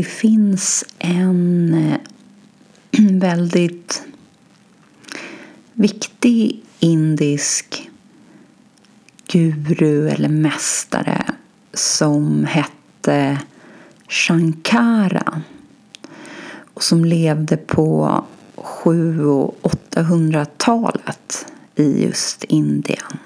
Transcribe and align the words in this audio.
det 0.00 0.04
finns 0.04 0.84
en 0.98 1.74
eh, 1.74 3.00
väldigt 3.10 4.02
viktig 5.72 6.62
indisk 6.78 7.90
guru 9.32 10.08
eller 10.08 10.28
mästare 10.28 11.24
som 11.72 12.44
hette 12.44 13.40
Shankara 14.08 15.42
och 16.74 16.82
som 16.82 17.04
levde 17.04 17.56
på 17.56 18.24
700 18.56 19.32
och 19.32 19.72
800-talet 19.90 21.46
i 21.76 22.04
just 22.04 22.44
Indien. 22.44 23.18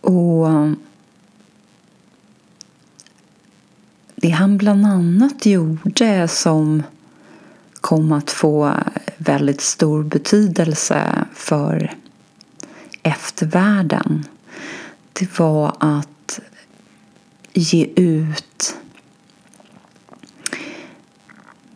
Och 0.00 0.48
det 4.22 4.30
han 4.30 4.58
bland 4.58 4.86
annat 4.86 5.46
gjorde 5.46 6.28
som 6.28 6.82
kom 7.80 8.12
att 8.12 8.30
få 8.30 8.74
väldigt 9.16 9.60
stor 9.60 10.02
betydelse 10.04 11.24
för 11.34 11.94
eftervärlden 13.02 14.24
det 15.12 15.38
var 15.38 15.76
att 15.78 16.40
ge 17.52 17.84
ut 17.96 18.76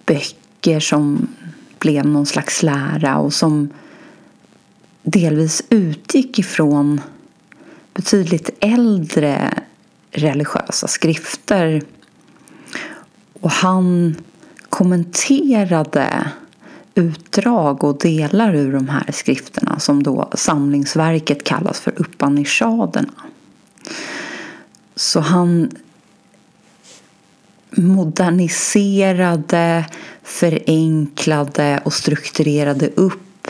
böcker 0.04 0.80
som 0.80 1.28
blev 1.78 2.06
någon 2.06 2.26
slags 2.26 2.62
lära 2.62 3.18
och 3.18 3.34
som 3.34 3.70
delvis 5.02 5.62
utgick 5.68 6.38
ifrån 6.38 7.00
betydligt 7.94 8.50
äldre 8.60 9.62
religiösa 10.10 10.88
skrifter. 10.88 11.82
Och 13.46 13.52
han 13.52 14.16
kommenterade 14.68 16.30
utdrag 16.94 17.84
och 17.84 17.98
delar 17.98 18.54
ur 18.54 18.72
de 18.72 18.88
här 18.88 19.12
skrifterna 19.12 19.78
som 19.78 20.02
då 20.02 20.30
samlingsverket 20.34 21.44
kallas 21.44 21.80
för 21.80 21.92
Upanishaderna. 21.96 23.12
Så 24.94 25.20
han 25.20 25.70
moderniserade, 27.70 29.84
förenklade 30.22 31.80
och 31.84 31.92
strukturerade 31.92 32.90
upp 32.94 33.48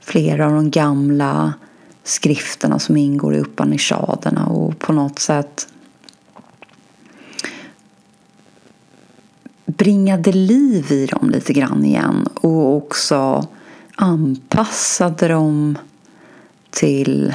flera 0.00 0.46
av 0.46 0.52
de 0.52 0.70
gamla 0.70 1.54
skrifterna 2.04 2.78
som 2.78 2.96
ingår 2.96 3.34
i 3.34 3.38
Upanishaderna 3.38 4.46
och 4.46 4.78
på 4.78 4.92
något 4.92 5.18
sätt 5.18 5.68
bringade 9.78 10.32
liv 10.32 10.92
i 10.92 11.06
dem 11.06 11.30
lite 11.30 11.52
grann 11.52 11.84
igen 11.84 12.28
och 12.34 12.76
också 12.76 13.46
anpassade 13.94 15.28
dem 15.28 15.78
till 16.70 17.34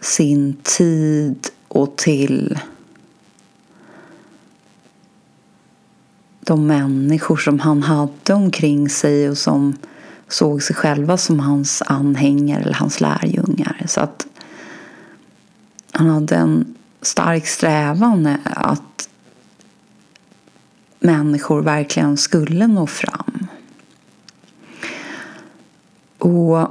sin 0.00 0.56
tid 0.62 1.48
och 1.68 1.96
till 1.96 2.58
de 6.40 6.66
människor 6.66 7.36
som 7.36 7.58
han 7.60 7.82
hade 7.82 8.34
omkring 8.34 8.88
sig 8.88 9.30
och 9.30 9.38
som 9.38 9.76
såg 10.28 10.62
sig 10.62 10.76
själva 10.76 11.16
som 11.16 11.40
hans 11.40 11.82
anhängare 11.86 12.62
eller 12.62 12.74
hans 12.74 13.00
lärjungar. 13.00 13.84
Så 13.88 14.00
att 14.00 14.26
han 15.92 16.06
hade 16.06 16.36
en 16.36 16.74
stark 17.02 17.46
strävan 17.46 18.36
att 18.44 18.82
människor 21.00 21.62
verkligen 21.62 22.16
skulle 22.16 22.66
nå 22.66 22.86
fram. 22.86 23.46
Och 26.18 26.68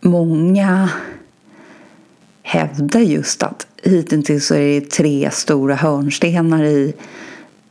många 0.00 0.90
hävdar 2.42 3.00
just 3.00 3.42
att 3.42 3.66
hittills 3.82 4.46
så 4.46 4.54
är 4.54 4.80
det 4.80 4.90
tre 4.90 5.30
stora 5.30 5.74
hörnstenar 5.74 6.64
i, 6.64 6.94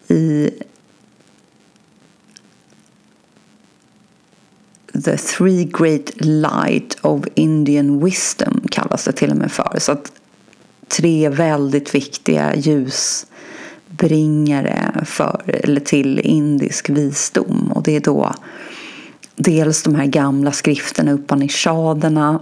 i 0.08 0.50
The 5.06 5.18
Three 5.18 5.64
Great 5.64 6.12
Light 6.16 6.98
of 7.02 7.26
Indian 7.36 8.06
Wisdom 8.06 8.62
kallas 8.72 9.06
det 9.06 9.12
till 9.12 9.32
och 9.32 9.38
med 9.38 9.52
för. 9.52 9.76
Så 9.80 9.92
att 9.92 10.21
tre 10.98 11.30
väldigt 11.30 11.96
viktiga 11.96 12.56
ljusbringare 12.56 15.04
för, 15.06 15.60
eller 15.64 15.82
till 15.82 16.20
indisk 16.20 16.90
visdom. 16.90 17.72
Och 17.76 17.84
det 17.84 17.96
är 17.96 18.00
då 18.00 18.34
dels 19.36 19.84
de 19.84 19.96
här 19.96 20.06
gamla 20.06 20.52
skrifterna, 20.52 21.12
Upanishaderna 21.12 22.40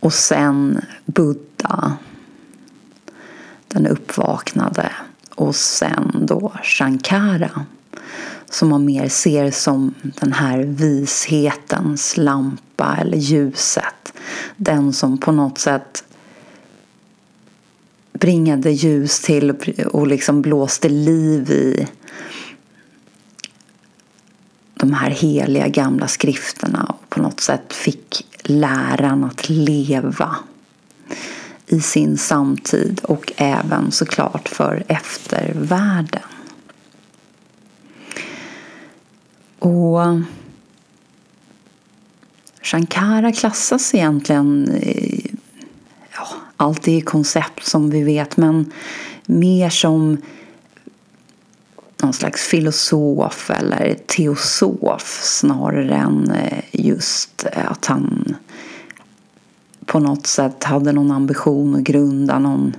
och 0.00 0.12
sen 0.12 0.80
Buddha, 1.04 1.96
den 3.68 3.86
uppvaknade 3.86 4.92
och 5.34 5.56
sen 5.56 6.26
då 6.26 6.52
Shankara 6.62 7.66
som 8.50 8.68
man 8.68 8.84
mer 8.84 9.08
ser 9.08 9.50
som 9.50 9.94
den 10.02 10.32
här 10.32 10.58
vishetens 10.58 12.16
lampa 12.16 12.96
eller 13.00 13.18
ljuset. 13.18 14.12
Den 14.56 14.92
som 14.92 15.18
på 15.18 15.32
något 15.32 15.58
sätt 15.58 16.04
bringade 18.20 18.70
ljus 18.70 19.20
till 19.20 19.50
och 19.86 20.06
liksom 20.06 20.42
blåste 20.42 20.88
liv 20.88 21.50
i 21.50 21.86
de 24.74 24.92
här 24.92 25.10
heliga 25.10 25.68
gamla 25.68 26.08
skrifterna 26.08 26.84
och 26.84 27.10
på 27.10 27.22
något 27.22 27.40
sätt 27.40 27.72
fick 27.72 28.26
läran 28.42 29.24
att 29.24 29.48
leva 29.48 30.36
i 31.66 31.80
sin 31.80 32.18
samtid 32.18 33.00
och 33.02 33.32
även 33.36 33.92
såklart 33.92 34.48
för 34.48 34.84
eftervärlden. 34.88 36.22
Och 39.58 40.00
Shankara 42.62 43.32
klassas 43.32 43.94
egentligen 43.94 44.68
allt 46.60 46.88
är 46.88 47.00
koncept 47.00 47.66
som 47.66 47.90
vi 47.90 48.02
vet 48.02 48.36
men 48.36 48.72
mer 49.26 49.70
som 49.70 50.18
någon 52.02 52.12
slags 52.12 52.42
filosof 52.42 53.50
eller 53.50 53.94
teosof 54.06 55.20
snarare 55.22 55.94
än 55.94 56.30
eh, 56.30 56.58
just 56.72 57.46
eh, 57.52 57.70
att 57.70 57.86
han 57.86 58.36
på 59.86 59.98
något 59.98 60.26
sätt 60.26 60.64
hade 60.64 60.92
någon 60.92 61.10
ambition 61.10 61.74
att 61.74 61.80
grunda 61.80 62.38
någon, 62.38 62.76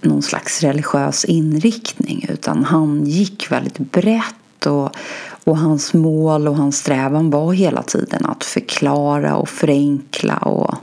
någon 0.00 0.22
slags 0.22 0.62
religiös 0.62 1.24
inriktning 1.24 2.26
utan 2.28 2.64
han 2.64 3.06
gick 3.06 3.52
väldigt 3.52 3.78
brett 3.78 4.66
och, 4.66 4.96
och 5.44 5.58
hans 5.58 5.94
mål 5.94 6.48
och 6.48 6.56
hans 6.56 6.78
strävan 6.78 7.30
var 7.30 7.52
hela 7.52 7.82
tiden 7.82 8.26
att 8.26 8.44
förklara 8.44 9.36
och 9.36 9.48
förenkla 9.48 10.36
och 10.36 10.74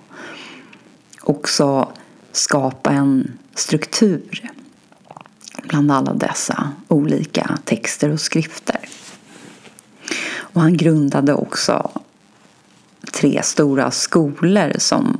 också 1.23 1.91
skapa 2.31 2.91
en 2.91 3.31
struktur 3.55 4.51
bland 5.63 5.91
alla 5.91 6.13
dessa 6.13 6.71
olika 6.87 7.57
texter 7.65 8.09
och 8.09 8.19
skrifter. 8.19 8.79
Och 10.37 10.61
han 10.61 10.77
grundade 10.77 11.33
också 11.33 11.91
tre 13.11 13.43
stora 13.43 13.91
skolor 13.91 14.71
som 14.77 15.17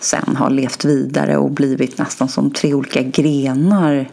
sen 0.00 0.36
har 0.36 0.50
levt 0.50 0.84
vidare 0.84 1.36
och 1.36 1.50
blivit 1.50 1.98
nästan 1.98 2.28
som 2.28 2.50
tre 2.50 2.74
olika 2.74 3.02
grenar 3.02 4.10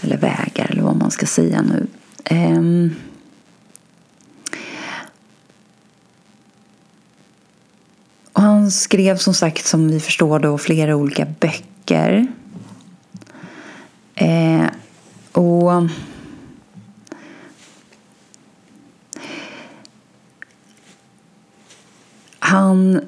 eller 0.00 0.16
vägar 0.16 0.70
eller 0.70 0.82
vad 0.82 0.96
man 0.96 1.10
ska 1.10 1.26
säga 1.26 1.62
nu. 1.62 1.86
Ehm, 2.24 2.94
och 8.36 8.42
han 8.42 8.70
skrev 8.70 9.16
som 9.16 9.34
sagt 9.34 9.66
som 9.66 9.88
vi 9.88 10.00
förstår 10.00 10.38
då 10.38 10.58
flera 10.58 10.96
olika 10.96 11.26
böcker. 11.40 12.26
Eh, 14.14 14.66
och 15.32 15.72
han 22.38 23.00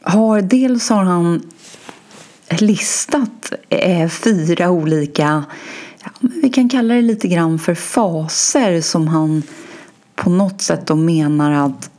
har, 0.00 0.42
dels 0.42 0.88
har 0.88 1.04
han 1.04 1.50
listat 2.48 3.52
eh, 3.68 4.08
fyra 4.08 4.70
olika, 4.70 5.44
ja, 6.04 6.10
vi 6.20 6.50
kan 6.50 6.68
kalla 6.68 6.94
det 6.94 7.02
lite 7.02 7.28
grann 7.28 7.58
för 7.58 7.74
faser 7.74 8.80
som 8.80 9.08
han 9.08 9.42
på 10.14 10.30
något 10.30 10.62
sätt 10.62 10.86
då 10.86 10.96
menar 10.96 11.52
att 11.52 11.90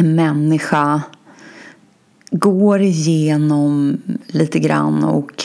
en 0.00 0.14
människa 0.14 1.02
går 2.30 2.82
igenom 2.82 3.98
lite 4.26 4.58
grann 4.58 5.04
och 5.04 5.44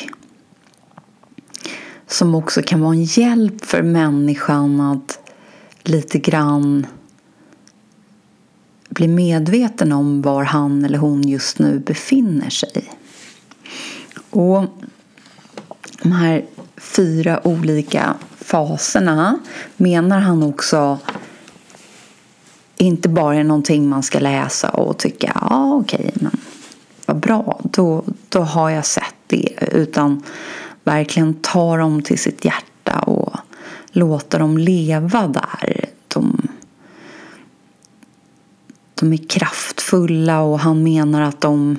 som 2.08 2.36
också 2.36 2.62
kan 2.62 2.82
vara 2.82 2.94
en 2.94 3.04
hjälp 3.04 3.66
för 3.66 3.82
människan 3.82 4.82
att 4.82 5.20
lite 5.84 6.20
grann 6.20 6.88
bli 8.90 9.08
medveten 9.08 9.92
om 9.92 10.22
var 10.22 10.44
han 10.44 10.86
eller 10.86 10.98
hon 10.98 11.22
just 11.22 11.60
nu 11.60 11.80
befinner 11.80 12.50
sig. 12.50 12.92
Och 14.30 14.66
de 16.02 16.12
här 16.12 16.46
fyra 16.78 17.48
olika 17.48 18.16
faserna 18.38 19.40
menar 19.78 20.20
han 20.20 20.44
också 20.44 21.00
inte 22.84 23.10
bara 23.10 23.36
är 23.36 23.44
någonting 23.44 23.90
man 23.90 24.04
ska 24.04 24.20
läsa 24.20 24.70
och 24.70 24.98
tycka 24.98 25.32
ja 25.36 25.48
ah, 25.52 25.74
okej, 25.76 26.00
okay, 26.00 26.12
men 26.16 26.38
vad 27.06 27.18
bra, 27.18 27.60
då, 27.64 28.04
då 28.30 28.42
har 28.42 28.70
jag 28.70 28.86
sett 28.86 29.16
det. 29.28 29.50
Utan 29.72 30.24
verkligen 30.84 31.34
ta 31.34 31.78
dem 31.78 32.02
till 32.02 32.20
sitt 32.20 32.46
hjärta 32.46 33.00
och 33.00 33.36
låta 33.92 34.38
dem 34.38 34.58
leva 34.58 35.28
där. 35.28 35.86
De, 36.08 36.48
de 38.94 39.14
är 39.14 39.30
kraftfulla 39.30 40.42
och 40.42 40.60
han 40.60 40.84
menar 40.84 41.22
att 41.22 41.42
de 41.42 41.78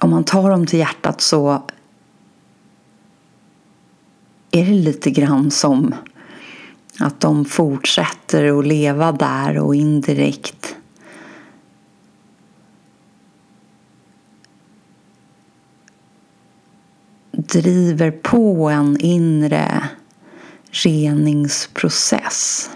om 0.00 0.10
man 0.10 0.24
tar 0.24 0.50
dem 0.50 0.66
till 0.66 0.78
hjärtat 0.78 1.20
så 1.20 1.62
är 4.50 4.66
det 4.66 4.72
lite 4.72 5.10
grann 5.10 5.50
som 5.50 5.94
att 6.98 7.20
de 7.20 7.44
fortsätter 7.44 8.58
att 8.58 8.66
leva 8.66 9.12
där 9.12 9.58
och 9.58 9.74
indirekt 9.74 10.76
driver 17.32 18.10
på 18.10 18.68
en 18.68 19.00
inre 19.00 19.88
reningsprocess 20.70 22.70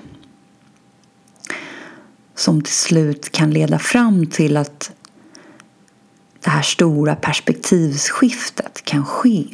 som 2.35 2.62
till 2.62 2.75
slut 2.75 3.33
kan 3.33 3.51
leda 3.51 3.79
fram 3.79 4.27
till 4.27 4.57
att 4.57 4.93
det 6.45 6.51
här 6.51 6.62
stora 6.62 7.17
perspektivskiftet 7.17 8.85
kan 8.85 9.05
ske. 9.05 9.47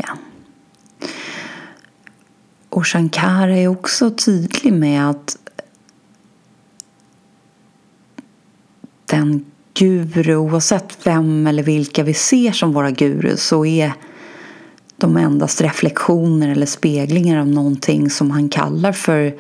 Och 2.73 2.87
Shankara 2.87 3.57
är 3.57 3.69
också 3.69 4.11
tydlig 4.11 4.73
med 4.73 5.11
att 5.11 5.37
den 9.07 9.45
guru, 9.75 10.37
oavsett 10.37 11.07
vem 11.07 11.47
eller 11.47 11.63
vilka 11.63 12.03
vi 12.03 12.15
ser 12.15 12.53
som 12.53 12.73
våra 12.73 12.91
gurus, 12.91 13.43
så 13.43 13.65
är 13.65 13.93
de 14.97 15.17
endast 15.17 15.61
reflektioner 15.61 16.49
eller 16.49 16.67
speglingar 16.67 17.41
av 17.41 17.47
någonting 17.47 18.11
som 18.11 18.31
han 18.31 18.49
kallar 18.49 18.93
för 18.93 19.31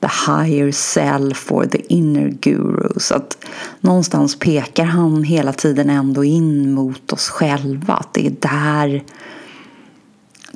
the 0.00 0.08
higher 0.26 0.72
self 0.72 1.52
or 1.52 1.66
the 1.66 1.94
inner 1.94 2.28
guru. 2.28 2.88
Så 2.96 3.14
att 3.14 3.44
någonstans 3.80 4.38
pekar 4.38 4.84
han 4.84 5.22
hela 5.22 5.52
tiden 5.52 5.90
ändå 5.90 6.24
in 6.24 6.72
mot 6.72 7.12
oss 7.12 7.28
själva. 7.28 7.94
Att 7.94 8.14
det 8.14 8.26
är 8.26 8.34
där 8.40 9.04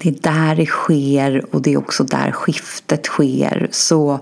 det 0.02 0.08
är 0.08 0.32
där 0.32 0.56
det 0.56 0.66
sker 0.66 1.54
och 1.54 1.62
det 1.62 1.72
är 1.72 1.76
också 1.76 2.04
där 2.04 2.32
skiftet 2.32 3.06
sker. 3.06 3.68
Så 3.70 4.20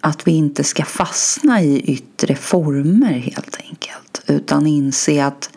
att 0.00 0.26
vi 0.26 0.32
inte 0.32 0.64
ska 0.64 0.84
fastna 0.84 1.62
i 1.62 1.80
yttre 1.80 2.34
former 2.34 3.12
helt 3.12 3.56
enkelt. 3.68 4.22
Utan 4.26 4.66
inse 4.66 5.24
att 5.24 5.50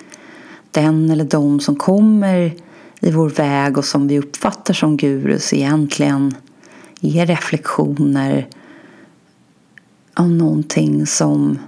den 0.71 1.09
eller 1.09 1.23
de 1.23 1.59
som 1.59 1.75
kommer 1.75 2.53
i 2.99 3.11
vår 3.11 3.29
väg 3.29 3.77
och 3.77 3.85
som 3.85 4.07
vi 4.07 4.19
uppfattar 4.19 4.73
som 4.73 4.97
gurus 4.97 5.53
egentligen 5.53 6.35
är 7.01 7.25
reflektioner 7.25 8.47
av 10.13 10.29
någonting 10.29 11.07
som 11.07 11.59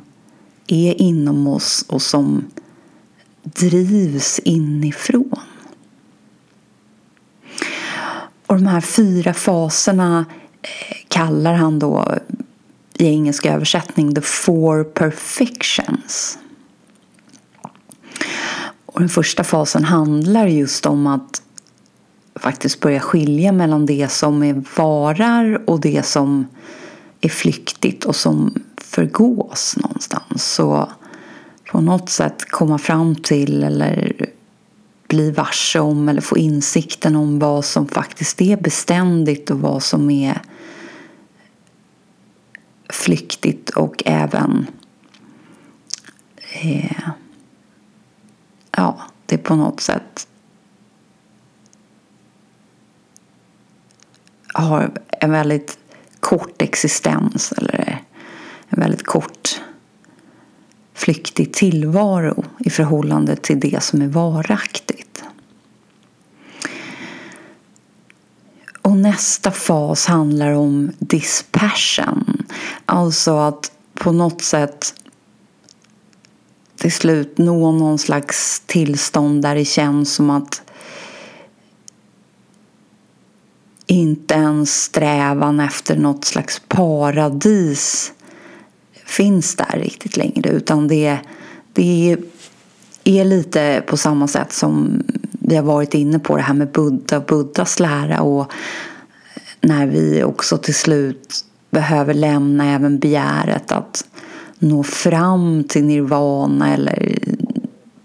är 0.68 1.02
inom 1.02 1.48
oss 1.48 1.86
och 1.88 2.02
som 2.02 2.46
drivs 3.44 4.40
inifrån. 4.40 5.40
Och 8.48 8.56
de 8.56 8.68
här 8.68 8.82
fyra 8.82 9.34
faserna 9.34 10.26
eh, 10.62 10.98
kallar 11.08 11.54
han 11.54 11.80
då 11.80 12.18
i 12.94 13.06
engelsk 13.06 13.46
översättning 13.46 14.16
the 14.16 14.22
four 14.22 14.84
perfections. 14.84 16.38
Och 18.86 19.00
den 19.00 19.10
första 19.10 19.44
fasen 19.44 19.84
handlar 19.84 20.48
just 20.48 20.86
om 20.86 21.08
att 21.08 21.42
faktiskt 22.36 22.80
börja 22.80 23.00
skilja 23.00 23.52
mellan 23.52 23.86
det 23.86 24.12
som 24.12 24.44
är 24.44 24.64
varar 24.78 25.70
och 25.70 25.82
det 25.82 26.06
som 26.06 26.48
är 27.22 27.30
flyktigt 27.30 28.06
och 28.06 28.16
som 28.16 28.54
förgås 28.78 29.78
någonstans. 29.78 30.54
Så 30.54 30.90
på 31.72 31.82
något 31.82 32.10
sätt 32.10 32.46
komma 32.50 32.78
fram 32.78 33.16
till 33.16 33.64
eller 33.64 34.30
bli 35.08 35.32
varse 35.32 35.80
om 35.80 36.10
eller 36.10 36.22
få 36.22 36.38
insikten 36.38 37.16
om 37.16 37.40
vad 37.40 37.66
som 37.66 37.88
faktiskt 37.88 38.42
är 38.42 38.58
beständigt 38.58 39.52
och 39.52 39.60
vad 39.60 39.84
som 39.84 40.10
är 40.10 40.42
flyktigt 42.90 43.70
och 43.70 44.04
även 44.06 44.68
eh, 46.62 47.10
ja, 48.72 49.02
det 49.26 49.38
på 49.38 49.56
något 49.56 49.82
sätt 49.82 50.28
har 54.54 54.92
en 55.10 55.32
väldigt 55.32 55.78
kort 56.20 56.62
existens 56.62 57.52
eller 57.52 58.04
en 58.70 58.80
väldigt 58.80 59.06
kort 59.06 59.62
flyktig 60.98 61.54
tillvaro 61.54 62.46
i 62.60 62.70
förhållande 62.70 63.36
till 63.36 63.60
det 63.60 63.84
som 63.84 64.02
är 64.02 64.08
varaktigt. 64.08 65.24
Och 68.82 68.98
nästa 68.98 69.52
fas 69.52 70.06
handlar 70.06 70.52
om 70.52 70.92
dispassion. 71.00 72.46
Alltså 72.86 73.38
att 73.38 73.72
på 73.94 74.12
något 74.12 74.42
sätt 74.42 74.94
till 76.76 76.92
slut 76.92 77.38
nå 77.38 77.72
någon 77.72 77.98
slags 77.98 78.64
tillstånd 78.66 79.42
där 79.42 79.56
det 79.56 79.66
känns 79.66 80.14
som 80.14 80.30
att 80.30 80.62
inte 83.88 84.34
ens 84.34 84.84
strävan 84.84 85.60
efter 85.60 85.98
något 85.98 86.26
slags 86.26 86.62
paradis 86.68 88.14
finns 89.08 89.56
där 89.56 89.80
riktigt 89.80 90.18
längre 90.18 90.50
utan 90.50 90.88
det, 90.88 91.18
det 91.74 92.18
är 93.04 93.26
lite 93.26 93.84
på 93.88 93.98
samma 93.98 94.28
sätt 94.28 94.54
som 94.54 95.04
vi 95.32 95.56
har 95.56 95.64
varit 95.64 95.94
inne 95.94 96.20
på 96.20 96.36
det 96.38 96.44
här 96.44 96.54
med 96.54 96.72
Buddha 96.72 97.18
och 97.18 97.24
Buddhas 97.24 97.80
lära 97.80 98.22
och 98.22 98.52
när 99.62 99.88
vi 99.88 100.24
också 100.24 100.58
till 100.58 100.76
slut 100.76 101.46
behöver 101.70 102.14
lämna 102.14 102.74
även 102.74 103.00
begäret 103.00 103.72
att 103.72 104.06
nå 104.60 104.84
fram 104.84 105.64
till 105.64 105.86
nirvana 105.86 106.74
eller 106.74 107.18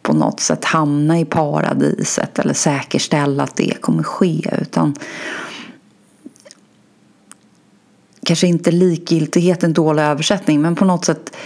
på 0.02 0.12
något 0.12 0.40
sätt 0.40 0.64
hamna 0.64 1.18
i 1.18 1.25
paradiset 1.25 2.38
eller 2.38 2.54
säkerställa 2.54 3.42
att 3.42 3.56
det 3.56 3.80
kommer 3.80 4.02
ske 4.02 4.50
utan 4.61 4.94
kanske 8.25 8.47
inte 8.47 8.71
likgiltighet, 8.71 9.62
en 9.62 9.73
dålig 9.73 10.02
översättning, 10.02 10.62
men 10.62 10.75
på 10.75 10.85
något 10.85 11.05
sätt 11.05 11.37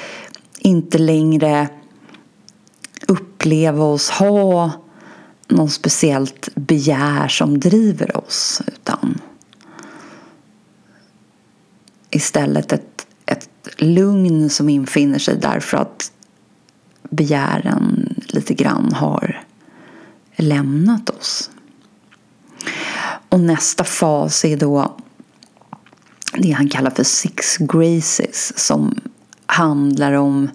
inte 0.58 0.98
längre 0.98 1.68
uppleva 3.08 3.84
oss 3.84 4.10
ha 4.10 4.70
någon 5.48 5.70
speciellt 5.70 6.48
begär 6.54 7.28
som 7.28 7.60
driver 7.60 8.16
oss 8.16 8.62
utan 8.66 9.20
istället 12.10 12.72
ett, 12.72 13.06
ett 13.26 13.48
lugn 13.78 14.50
som 14.50 14.68
infinner 14.68 15.18
sig 15.18 15.36
därför 15.36 15.76
att 15.76 16.12
begären 17.10 18.14
lite 18.28 18.54
grann 18.54 18.92
har 18.92 19.44
lämnat 20.36 21.10
oss. 21.10 21.50
Och 23.28 23.40
nästa 23.40 23.84
fas 23.84 24.44
är 24.44 24.56
då 24.56 24.96
det 26.38 26.50
han 26.50 26.68
kallar 26.68 26.90
för 26.90 27.04
Six 27.04 27.56
Graces 27.56 28.58
som 28.58 29.00
handlar 29.46 30.12
om 30.12 30.50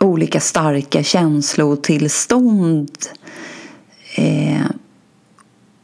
olika 0.00 0.40
starka 0.40 1.02
känslotillstånd 1.02 2.90
eh, 4.16 4.66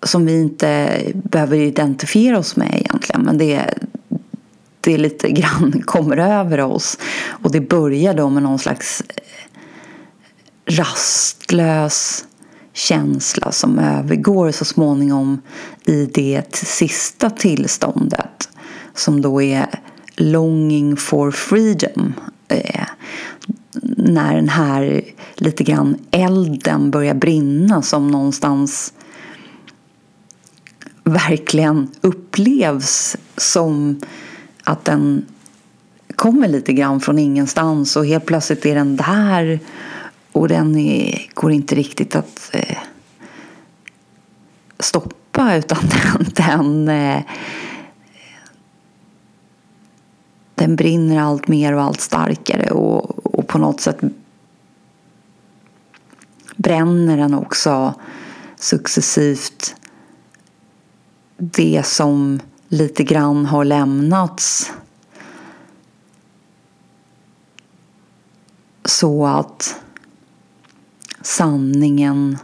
som 0.03 0.27
vi 0.27 0.41
inte 0.41 1.03
behöver 1.15 1.57
identifiera 1.57 2.39
oss 2.39 2.57
med 2.57 2.75
egentligen. 2.75 3.23
Men 3.23 3.39
det 3.39 3.75
det 4.83 4.99
lite 4.99 5.31
grann 5.31 5.83
kommer 5.87 6.17
över 6.17 6.61
oss. 6.61 6.99
Och 7.29 7.53
det 7.53 7.61
börjar 7.61 8.15
då 8.15 8.29
med 8.29 8.43
någon 8.43 8.59
slags 8.59 9.03
eh, 9.09 9.23
rastlös 10.67 12.25
känsla 12.73 13.53
som 13.53 13.79
övergår 13.79 14.51
så 14.53 14.65
småningom 14.65 15.43
i 15.85 16.07
det 16.07 16.55
sista 16.55 17.31
tillståndet 17.31 18.49
som 18.95 19.21
då 19.21 19.43
är 19.43 19.67
longing 20.17 20.97
for 20.97 21.31
freedom. 21.31 22.15
Eh, 22.49 22.87
när 23.97 24.35
den 24.35 24.49
här 24.49 25.03
lite 25.35 25.65
grann 25.65 25.97
elden 26.11 26.91
börjar 26.91 27.15
brinna 27.15 27.83
som 27.83 28.09
någonstans 28.09 28.93
verkligen 31.05 31.89
upplevs 32.01 33.17
som 33.37 34.01
att 34.65 34.85
den 34.85 35.27
kommer 36.17 36.49
lite 36.49 36.73
grann 36.73 37.01
från 37.01 37.19
ingenstans 37.19 37.97
och 37.97 38.07
helt 38.07 38.27
plötsligt 38.27 38.67
är 38.67 38.75
den 38.75 38.97
där 38.97 39.61
och 40.33 40.49
den 40.49 40.77
är, 40.77 41.31
går 41.35 41.53
inte 41.53 41.75
riktigt 41.75 42.17
att 42.17 42.51
eh, 42.53 42.79
stoppa 44.79 45.55
utan 45.55 45.79
den, 46.19 46.33
den, 46.35 46.89
eh, 46.89 47.23
den 50.55 50.77
brinner 50.77 51.21
allt 51.21 51.49
mer 51.49 51.73
och 51.73 51.83
allt 51.83 52.01
starkare 52.01 52.71
och, 52.71 53.27
och 53.39 53.49
på 53.49 53.59
något 53.59 53.81
sätt 53.81 54.01
bränner 56.57 57.17
den 57.17 57.35
också 57.35 57.95
successivt 58.57 59.75
det 61.37 61.83
som 61.87 62.41
lite 62.69 63.05
grann 63.05 63.47
har 63.47 63.65
lämnats. 63.65 64.73
Så 68.85 69.27
att 69.27 69.83
sanningen 71.23 72.39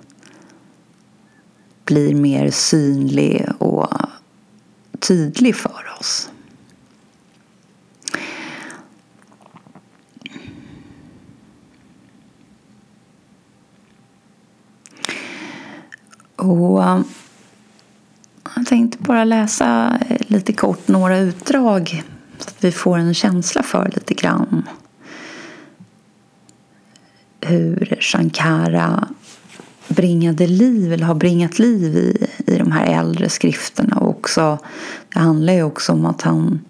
blir 1.85 2.14
mer 2.14 2.50
synlig 2.50 3.49
och 3.58 3.88
tydlig 4.99 5.56
för 5.56 5.97
oss. 6.00 6.30
Och 16.37 16.82
um, 16.82 17.04
jag 18.56 18.66
tänkte 18.66 18.99
bara 18.99 19.25
läsa 19.25 19.99
eh, 20.08 20.16
lite 20.26 20.52
kort 20.52 20.88
några 20.88 21.18
utdrag 21.18 22.04
så 22.38 22.49
att 22.49 22.64
vi 22.64 22.73
får 22.73 22.99
en 22.99 23.14
känsla 23.14 23.62
för 23.62 23.90
lite 23.94 24.14
grann 24.14 24.68
hur 27.48 27.96
Shankara 28.00 29.08
bringade 29.88 30.46
liv 30.46 30.92
eller 30.92 31.04
har 31.04 31.14
bringat 31.14 31.58
liv 31.58 31.96
i, 31.96 32.26
i 32.46 32.58
de 32.58 32.72
här 32.72 33.00
äldre 33.00 33.28
skrifterna. 33.28 33.96
Och 33.96 34.08
också, 34.08 34.58
det 35.14 35.18
handlar 35.18 35.52
ju 35.52 35.62
också 35.62 35.92
om 35.92 36.06
att 36.06 36.22
han 36.22 36.60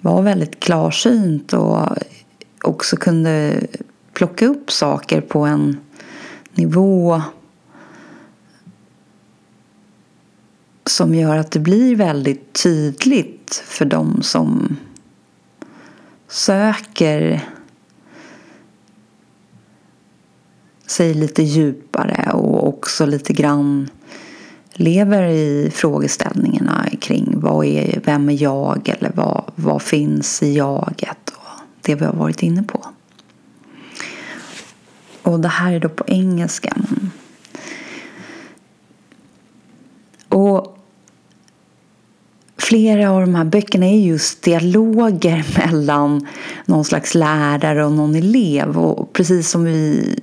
var 0.00 0.22
väldigt 0.22 0.60
klarsynt 0.60 1.52
och 1.52 1.88
också 2.62 2.96
kunde 2.96 3.60
plocka 4.12 4.46
upp 4.46 4.70
saker 4.70 5.20
på 5.20 5.40
en 5.40 5.80
nivå 6.54 7.22
som 10.86 11.14
gör 11.14 11.36
att 11.36 11.50
det 11.50 11.58
blir 11.58 11.96
väldigt 11.96 12.52
tydligt 12.62 13.62
för 13.66 13.84
dem 13.84 14.22
som 14.22 14.76
söker 16.28 17.48
sig 20.94 21.14
lite 21.14 21.42
djupare 21.42 22.30
och 22.32 22.68
också 22.68 23.06
lite 23.06 23.32
grann 23.32 23.88
lever 24.72 25.28
i 25.28 25.70
frågeställningarna 25.74 26.88
kring 27.00 27.40
vad 27.40 27.66
är, 27.66 28.00
vem 28.04 28.28
är 28.28 28.42
jag 28.42 28.88
eller 28.88 29.12
vad, 29.14 29.44
vad 29.54 29.82
finns 29.82 30.42
i 30.42 30.56
jaget 30.56 31.30
och 31.30 31.60
det 31.80 31.94
vi 31.94 32.04
har 32.04 32.12
varit 32.12 32.42
inne 32.42 32.62
på. 32.62 32.86
Och 35.22 35.40
det 35.40 35.48
här 35.48 35.72
är 35.72 35.80
då 35.80 35.88
på 35.88 36.04
engelska. 36.06 36.76
Och 40.28 40.78
flera 42.58 43.10
av 43.10 43.20
de 43.20 43.34
här 43.34 43.44
böckerna 43.44 43.86
är 43.86 44.00
just 44.00 44.42
dialoger 44.42 45.46
mellan 45.58 46.26
någon 46.66 46.84
slags 46.84 47.14
lärare 47.14 47.84
och 47.84 47.92
någon 47.92 48.14
elev. 48.14 48.78
Och 48.78 49.12
precis 49.12 49.50
som 49.50 49.64
vi 49.64 50.18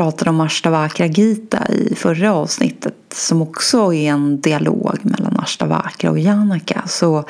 pratade 0.00 0.30
om 0.30 0.40
Ashtavakra 0.40 1.06
Gita 1.06 1.68
i 1.68 1.94
förra 1.94 2.34
avsnittet 2.34 2.94
som 3.14 3.42
också 3.42 3.92
är 3.92 4.10
en 4.10 4.40
dialog 4.40 4.98
mellan 5.02 5.36
Ashtavakra 5.40 6.10
och 6.10 6.18
Janaka. 6.18 6.82
Så 6.86 7.24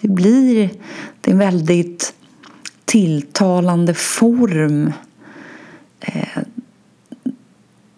det 0.00 0.08
blir 0.08 0.70
det 1.20 1.30
är 1.30 1.32
en 1.32 1.38
väldigt 1.38 2.14
tilltalande 2.84 3.94
form 3.94 4.92
eh, 6.00 6.42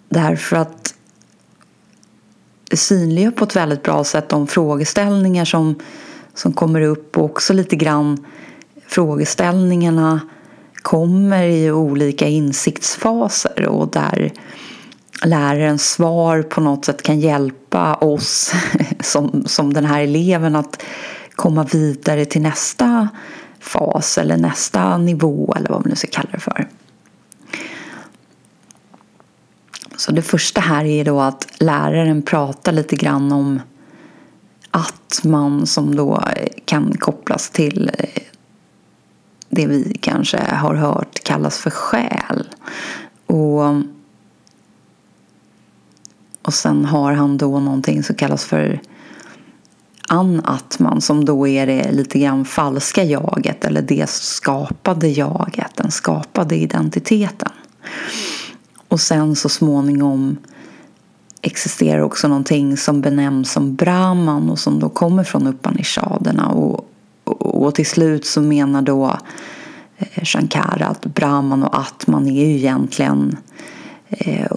därför 0.09 0.57
att 0.57 0.95
det 2.71 2.77
synliggör 2.77 3.31
på 3.31 3.45
ett 3.45 3.57
väldigt 3.57 3.83
bra 3.83 4.05
sätt 4.05 4.29
de 4.29 4.47
frågeställningar 4.47 5.45
som, 5.45 5.75
som 6.35 6.53
kommer 6.53 6.81
upp 6.81 7.19
och 7.19 7.25
också 7.25 7.53
lite 7.53 7.77
grann 7.77 8.27
frågeställningarna 8.87 10.21
kommer 10.85 11.43
i 11.43 11.71
olika 11.71 12.29
insiktsfaser 12.29 13.67
och 13.67 13.89
där 13.89 14.33
lärarens 15.25 15.91
svar 15.91 16.43
på 16.43 16.61
något 16.61 16.85
sätt 16.85 17.03
kan 17.03 17.21
hjälpa 17.21 17.95
oss 17.95 18.53
som, 19.01 19.45
som 19.47 19.73
den 19.73 19.85
här 19.85 20.03
eleven 20.03 20.57
att 20.57 20.83
komma 21.35 21.65
vidare 21.65 22.25
till 22.25 22.43
nästa 22.43 23.09
fas 23.61 24.19
eller 24.19 24.37
nästa 24.37 24.99
nivå 24.99 25.55
eller 25.57 25.69
vad 25.69 25.81
man 25.81 25.91
nu 25.91 25.97
ska 25.97 26.09
kalla 26.09 26.29
det 26.33 26.41
för. 26.41 26.69
Så 29.97 30.13
det 30.13 30.23
första 30.23 30.61
här 30.61 30.85
är 30.85 31.05
då 31.05 31.21
att 31.21 31.47
läraren 31.59 32.23
pratar 32.23 32.73
lite 32.73 32.97
grann 32.97 33.33
om 33.33 33.61
att 34.71 35.21
man 35.25 35.67
som 35.67 35.97
då 35.97 36.23
kan 36.65 36.97
kopplas 36.99 37.51
till 37.51 37.91
det 39.55 39.67
vi 39.67 39.99
kanske 40.01 40.39
har 40.39 40.75
hört 40.75 41.25
kallas 41.25 41.59
för 41.59 41.71
själ. 41.71 42.49
Och, 43.27 43.65
och 46.43 46.55
sen 46.55 46.85
har 46.85 47.13
han 47.13 47.39
då 47.39 47.61
någonting 47.61 48.03
som 48.03 48.17
kallas 48.17 48.45
för 48.45 48.81
anatman 50.09 51.01
som 51.01 51.25
då 51.25 51.49
är 51.49 51.67
det 51.67 51.93
lite 51.93 52.19
grann 52.19 52.45
falska 52.45 53.05
jaget 53.05 53.65
eller 53.65 53.83
det 53.83 54.11
skapade 54.11 55.09
jaget, 55.09 55.77
den 55.77 55.91
skapade 55.91 56.57
identiteten. 56.57 57.53
Och 58.89 59.01
sen 59.01 59.37
så 59.37 59.49
småningom 59.49 60.37
existerar 61.43 62.01
också 62.01 62.29
någonting 62.29 62.77
som 62.77 63.01
benämns 63.01 63.53
som 63.53 63.75
Brahman 63.75 64.51
och 64.51 64.59
som 64.59 64.81
då 64.81 64.89
kommer 64.89 65.25
från 65.25 65.47
Upanishaderna 65.47 66.49
och 66.49 66.89
och 67.25 67.75
till 67.75 67.87
slut 67.87 68.25
så 68.25 68.41
menar 68.41 68.83
då 68.83 69.19
eh, 69.99 70.25
Shankara 70.25 70.87
att 70.87 71.07
Brahman 71.07 71.63
och 71.63 71.79
Atman 71.79 72.29
är 72.29 72.47
ju 72.47 72.57
egentligen 72.57 73.37
eh, 74.09 74.53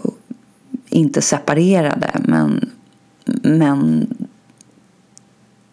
inte 0.89 1.21
separerade. 1.21 2.21
Men, 2.23 2.69
men 3.43 4.07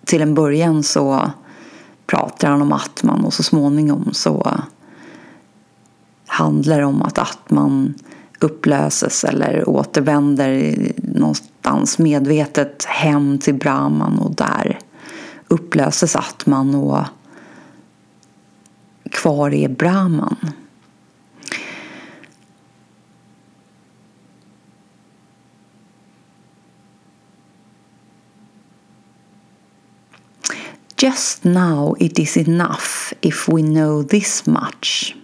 till 0.05 0.23
en 0.23 0.35
början 0.35 0.83
så 0.83 1.31
pratar 2.07 2.51
han 2.51 2.63
om 2.63 2.73
Atman 2.73 3.25
och 3.25 3.35
så 3.35 3.43
småningom 3.43 4.09
så 4.13 4.61
handlar 6.27 6.79
det 6.79 6.87
om 6.87 7.03
att 7.03 7.19
Atman 7.19 7.95
upplöses 8.41 9.25
eller 9.25 9.69
återvänder 9.69 10.77
någonstans 10.97 11.99
medvetet 11.99 12.85
hem 12.85 13.39
till 13.39 13.55
Brahman 13.55 14.19
och 14.19 14.35
där 14.35 14.79
upplöses 15.49 16.17
Atman 16.17 16.75
och 16.75 17.05
kvar 19.11 19.55
är 19.55 19.69
Brahman. 19.69 20.37
Just 30.97 31.45
now 31.45 31.97
it 32.01 32.19
is 32.19 32.37
enough 32.37 33.13
if 33.21 33.49
we 33.49 33.63
know 33.63 34.03
this 34.03 34.47
much. 34.47 35.15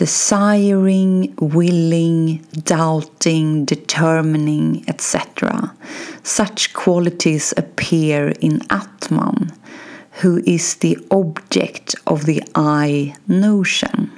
Desiring, 0.00 1.34
willing, 1.36 2.38
doubting, 2.64 3.66
determining, 3.66 4.82
etc. 4.88 5.74
Such 6.22 6.72
qualities 6.72 7.52
appear 7.58 8.32
in 8.40 8.62
Atman 8.70 9.52
who 10.20 10.42
is 10.46 10.76
the 10.76 10.98
object 11.10 11.94
of 12.06 12.24
the 12.24 12.42
I 12.54 13.14
notion. 13.28 14.10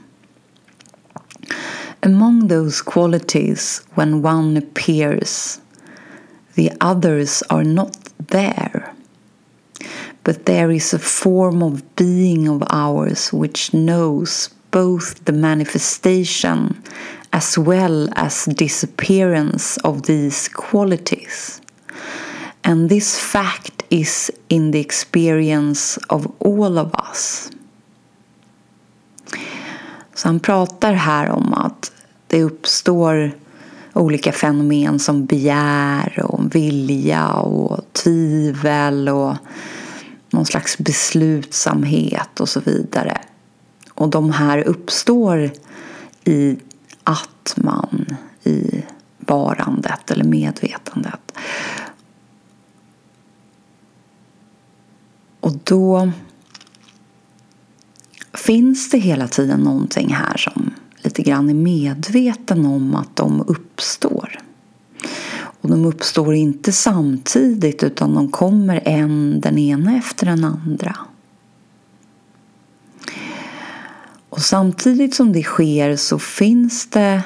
Among 2.03 2.49
those 2.49 2.83
qualities, 2.83 3.85
when 3.95 4.23
one 4.23 4.57
appears, 4.57 5.61
the 6.55 6.73
others 6.81 7.43
are 7.51 7.65
not 7.65 7.97
there. 8.19 8.95
But 10.25 10.47
there 10.47 10.71
is 10.71 10.93
a 10.93 10.99
form 10.99 11.63
of 11.63 11.97
being 11.97 12.49
of 12.49 12.63
ours 12.71 13.33
which 13.33 13.73
knows 13.73 14.51
both 14.73 15.25
the 15.25 15.33
manifestation 15.33 16.75
as 17.31 17.59
well 17.59 18.09
as 18.17 18.45
disappearance 18.45 19.77
of 19.85 20.03
these 20.03 20.49
qualities. 20.49 21.63
And 22.65 22.89
this 22.89 23.19
fact 23.19 23.83
is 23.91 24.31
in 24.49 24.73
the 24.73 24.81
experience 24.81 25.99
of 26.09 26.27
all 26.39 26.79
of 26.79 26.95
us. 27.11 27.51
Så 30.15 30.29
han 30.29 30.41
pratar 30.41 30.93
här 30.93 31.29
om 31.29 31.55
att 31.55 31.93
det 32.27 32.43
uppstår 32.43 33.33
olika 33.93 34.33
fenomen 34.33 34.99
som 34.99 35.27
begär 35.27 36.23
och 36.25 36.55
vilja 36.55 37.31
och 37.31 37.81
tvivel 37.93 39.09
och 39.09 39.37
någon 40.31 40.47
slags 40.47 40.79
beslutsamhet 40.79 42.41
och 42.41 42.49
så 42.49 42.61
vidare. 42.61 43.21
Och 44.03 44.11
de 44.11 44.31
här 44.31 44.59
uppstår 44.59 45.51
i 46.25 46.57
att 47.05 47.55
man, 47.57 48.07
i 48.45 48.83
varandet 49.19 50.11
eller 50.11 50.25
medvetandet. 50.25 51.33
Och 55.41 55.53
då 55.65 56.11
finns 58.35 58.91
det 58.91 58.99
hela 58.99 59.29
tiden 59.29 59.61
någonting 59.61 60.15
här 60.15 60.37
som 60.37 60.71
lite 60.97 61.23
grann 61.23 61.51
är 61.51 61.55
medveten 61.55 62.67
om 62.67 62.95
att 62.95 63.17
de 63.17 63.45
uppstår. 63.47 64.41
Och 65.35 65.69
de 65.69 65.85
uppstår 65.87 66.35
inte 66.35 66.73
samtidigt 66.73 67.83
utan 67.83 68.15
de 68.15 68.29
kommer 68.29 68.83
en 68.85 69.41
den 69.41 69.59
ena 69.59 69.97
efter 69.97 70.27
den 70.27 70.45
andra. 70.45 70.97
Och 74.33 74.43
samtidigt 74.43 75.15
som 75.15 75.33
det 75.33 75.43
sker 75.43 75.97
så 75.97 76.19
finns 76.19 76.87
det 76.87 77.23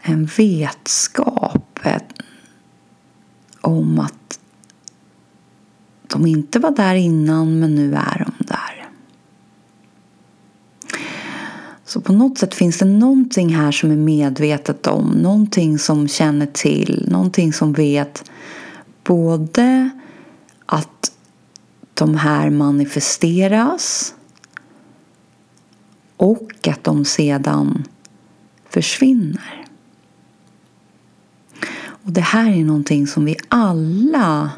en 0.00 0.28
vetskap 0.36 1.78
om 3.60 3.98
att 3.98 4.40
de 6.06 6.26
inte 6.26 6.58
var 6.58 6.70
där 6.70 6.94
innan 6.94 7.60
men 7.60 7.74
nu 7.74 7.94
är 7.94 8.24
de 8.26 8.44
där. 8.46 8.88
Så 11.84 12.00
på 12.00 12.12
något 12.12 12.38
sätt 12.38 12.54
finns 12.54 12.78
det 12.78 12.84
någonting 12.84 13.54
här 13.54 13.72
som 13.72 13.90
är 13.90 13.96
medvetet 13.96 14.86
om, 14.86 15.06
någonting 15.10 15.78
som 15.78 16.08
känner 16.08 16.46
till, 16.46 17.06
någonting 17.10 17.52
som 17.52 17.72
vet 17.72 18.30
både 19.04 19.90
att 20.66 21.12
de 21.94 22.16
här 22.16 22.50
manifesteras 22.50 24.14
och 26.20 26.68
att 26.68 26.84
de 26.84 27.04
sedan 27.04 27.84
försvinner. 28.68 29.64
Och 32.04 32.12
det 32.12 32.20
här 32.20 32.50
är 32.50 32.64
någonting 32.64 33.06
som 33.06 33.24
vi 33.24 33.36
alla 33.48 34.50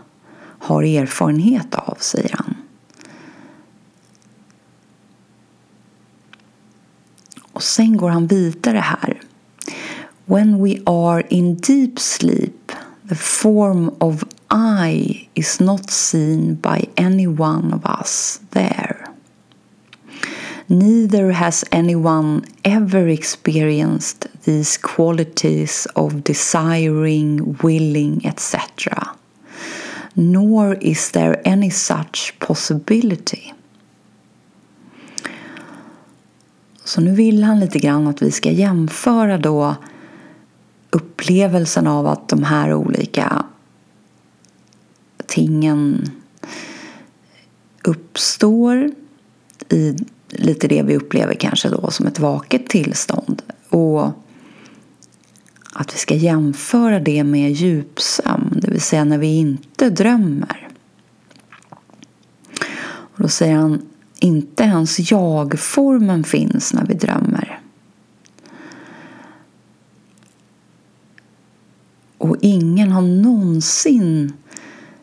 har 0.59 0.83
erfarenhet 0.83 1.75
av, 1.75 1.97
säger 2.00 2.35
han. 2.38 2.54
Och 7.53 7.62
sen 7.62 7.96
går 7.96 8.11
han 8.11 8.27
vidare 8.27 8.79
här. 8.79 9.20
When 10.25 10.64
we 10.64 10.83
are 10.87 11.22
in 11.29 11.57
deep 11.57 11.98
sleep 11.98 12.72
the 13.09 13.14
form 13.14 13.90
of 13.98 14.25
I 14.51 15.29
is 15.35 15.61
not 15.61 15.90
seen 15.90 16.55
by 16.55 16.88
any 16.96 17.27
one 17.27 17.75
of 17.75 17.87
us 18.01 18.40
there. 18.51 19.02
Neither 20.66 21.33
has 21.33 21.64
anyone 21.70 22.42
ever 22.62 23.09
experienced 23.09 24.27
these 24.44 24.79
qualities 24.79 25.87
of 25.94 26.22
desiring, 26.25 27.57
willing, 27.62 28.27
etc. 28.27 29.16
Nor 30.14 30.75
is 30.81 31.11
there 31.11 31.40
any 31.44 31.70
such 31.70 32.35
possibility. 32.38 33.53
Så 36.85 37.01
nu 37.01 37.14
vill 37.14 37.42
han 37.42 37.61
lite 37.61 37.79
grann 37.79 38.07
att 38.07 38.22
vi 38.22 38.31
ska 38.31 38.51
jämföra 38.51 39.38
då 39.38 39.77
upplevelsen 40.90 41.87
av 41.87 42.07
att 42.07 42.29
de 42.29 42.42
här 42.42 42.75
olika 42.75 43.44
tingen 45.27 46.11
uppstår 47.85 48.90
i 49.68 49.96
lite 50.33 50.68
det 50.68 50.83
vi 50.83 50.97
upplever 50.97 51.35
kanske 51.35 51.68
då 51.68 51.90
som 51.90 52.07
ett 52.07 52.18
vaket 52.18 52.68
tillstånd. 52.68 53.42
Och 53.68 54.11
att 55.73 55.95
vi 55.95 55.99
ska 55.99 56.14
jämföra 56.14 57.01
det 57.01 57.25
med 57.25 57.53
djupsömn, 57.53 58.59
det 58.62 58.71
vill 58.71 58.81
säga 58.81 59.05
när 59.05 59.18
vi 59.18 59.27
inte 59.27 59.90
drömmer. 59.90 60.68
Och 62.88 63.23
då 63.23 63.29
säger 63.29 63.55
han 63.55 63.87
inte 64.18 64.62
ens 64.62 65.11
jag-formen 65.11 66.25
finns 66.25 66.75
när 66.75 66.87
vi 66.87 66.95
drömmer. 66.95 67.61
Och 72.18 72.37
ingen 72.40 72.92
har 72.92 73.03
någonsin 73.03 74.33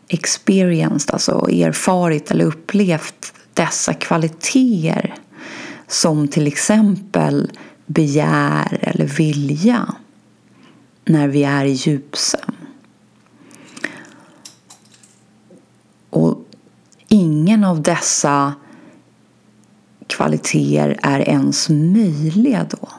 experienced, 0.07 1.13
alltså 1.13 1.49
erfarit 1.49 2.31
eller 2.31 2.45
upplevt 2.45 3.33
dessa 3.59 3.93
kvaliteter 3.93 5.15
som 5.87 6.27
till 6.27 6.47
exempel 6.47 7.51
begär 7.85 8.79
eller 8.81 9.05
vilja 9.05 9.95
när 11.05 11.27
vi 11.27 11.43
är 11.43 11.65
i 11.65 11.71
djupsömn. 11.71 12.55
Och 16.09 16.45
ingen 17.07 17.63
av 17.63 17.81
dessa 17.81 18.53
kvaliteter 20.07 20.99
är 21.03 21.19
ens 21.19 21.69
möjliga 21.69 22.67
då. 22.69 22.89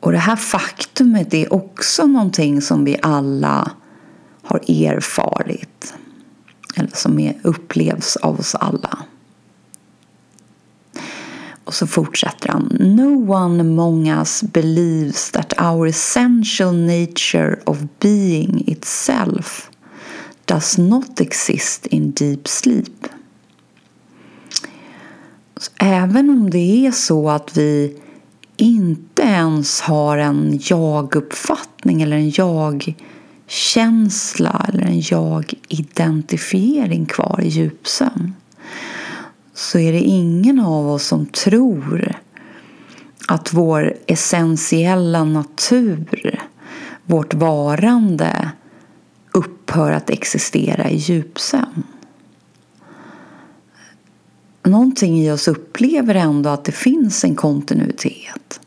Och 0.00 0.12
det 0.12 0.18
här 0.18 0.36
faktumet 0.36 1.34
är 1.34 1.52
också 1.52 2.06
någonting 2.06 2.62
som 2.62 2.84
vi 2.84 2.96
alla 3.02 3.72
har 4.42 4.58
erfarit. 4.58 5.94
Som 6.92 7.18
är, 7.18 7.36
upplevs 7.42 8.16
av 8.16 8.40
oss 8.40 8.54
alla. 8.54 8.98
Och 11.64 11.74
så 11.74 11.86
fortsätter 11.86 12.48
han. 12.48 12.76
No 12.80 13.32
one 13.32 13.60
among 13.60 14.08
us 14.08 14.42
believes 14.42 15.30
that 15.30 15.60
our 15.60 15.86
essential 15.86 16.72
nature 16.72 17.58
of 17.64 17.78
being 18.00 18.64
itself 18.66 19.70
does 20.44 20.78
not 20.78 21.20
exist 21.20 21.86
in 21.86 22.10
deep 22.10 22.48
sleep. 22.48 23.08
Så 25.56 25.70
även 25.78 26.30
om 26.30 26.50
det 26.50 26.86
är 26.86 26.92
så 26.92 27.30
att 27.30 27.56
vi 27.56 27.98
inte 28.56 29.22
ens 29.22 29.80
har 29.80 30.18
en 30.18 30.58
jag-uppfattning 30.62 32.02
eller 32.02 32.16
en 32.16 32.32
jag-känsla 33.48 34.66
eller 34.68 34.82
en 34.82 35.00
jag-identifiering 35.00 37.06
kvar 37.06 37.40
i 37.42 37.48
djupsömn 37.48 38.34
så 39.54 39.78
är 39.78 39.92
det 39.92 40.00
ingen 40.00 40.60
av 40.60 40.90
oss 40.90 41.06
som 41.06 41.26
tror 41.26 42.14
att 43.28 43.52
vår 43.52 43.94
essentiella 44.06 45.24
natur, 45.24 46.40
vårt 47.04 47.34
varande 47.34 48.50
upphör 49.32 49.92
att 49.92 50.10
existera 50.10 50.90
i 50.90 50.96
djupsömn. 50.96 51.82
Någonting 54.62 55.18
i 55.18 55.30
oss 55.30 55.48
upplever 55.48 56.14
ändå 56.14 56.50
att 56.50 56.64
det 56.64 56.72
finns 56.72 57.24
en 57.24 57.34
kontinuitet 57.34 58.60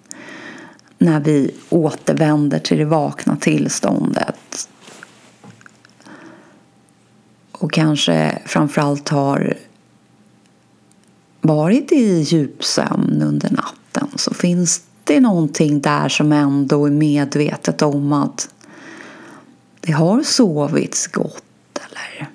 när 0.98 1.20
vi 1.20 1.52
återvänder 1.70 2.60
till 2.60 2.78
det 2.78 2.86
vakna 2.86 3.36
tillståndet 3.36 4.68
och 7.62 7.72
kanske 7.72 8.40
framförallt 8.46 9.10
har 9.10 9.58
varit 11.42 11.92
i 11.92 12.20
djupsömn 12.22 13.22
under 13.22 13.50
natten 13.50 14.08
så 14.16 14.34
finns 14.34 14.82
det 15.04 15.20
någonting 15.20 15.82
där 15.82 16.10
som 16.10 16.32
ändå 16.32 16.86
är 16.86 16.92
medvetet 16.92 17.82
om 17.82 18.14
att 18.14 18.50
det 19.82 19.92
har 19.92 20.24
sovits 20.24 21.08
gott 21.08 21.80
Eller 21.90 22.30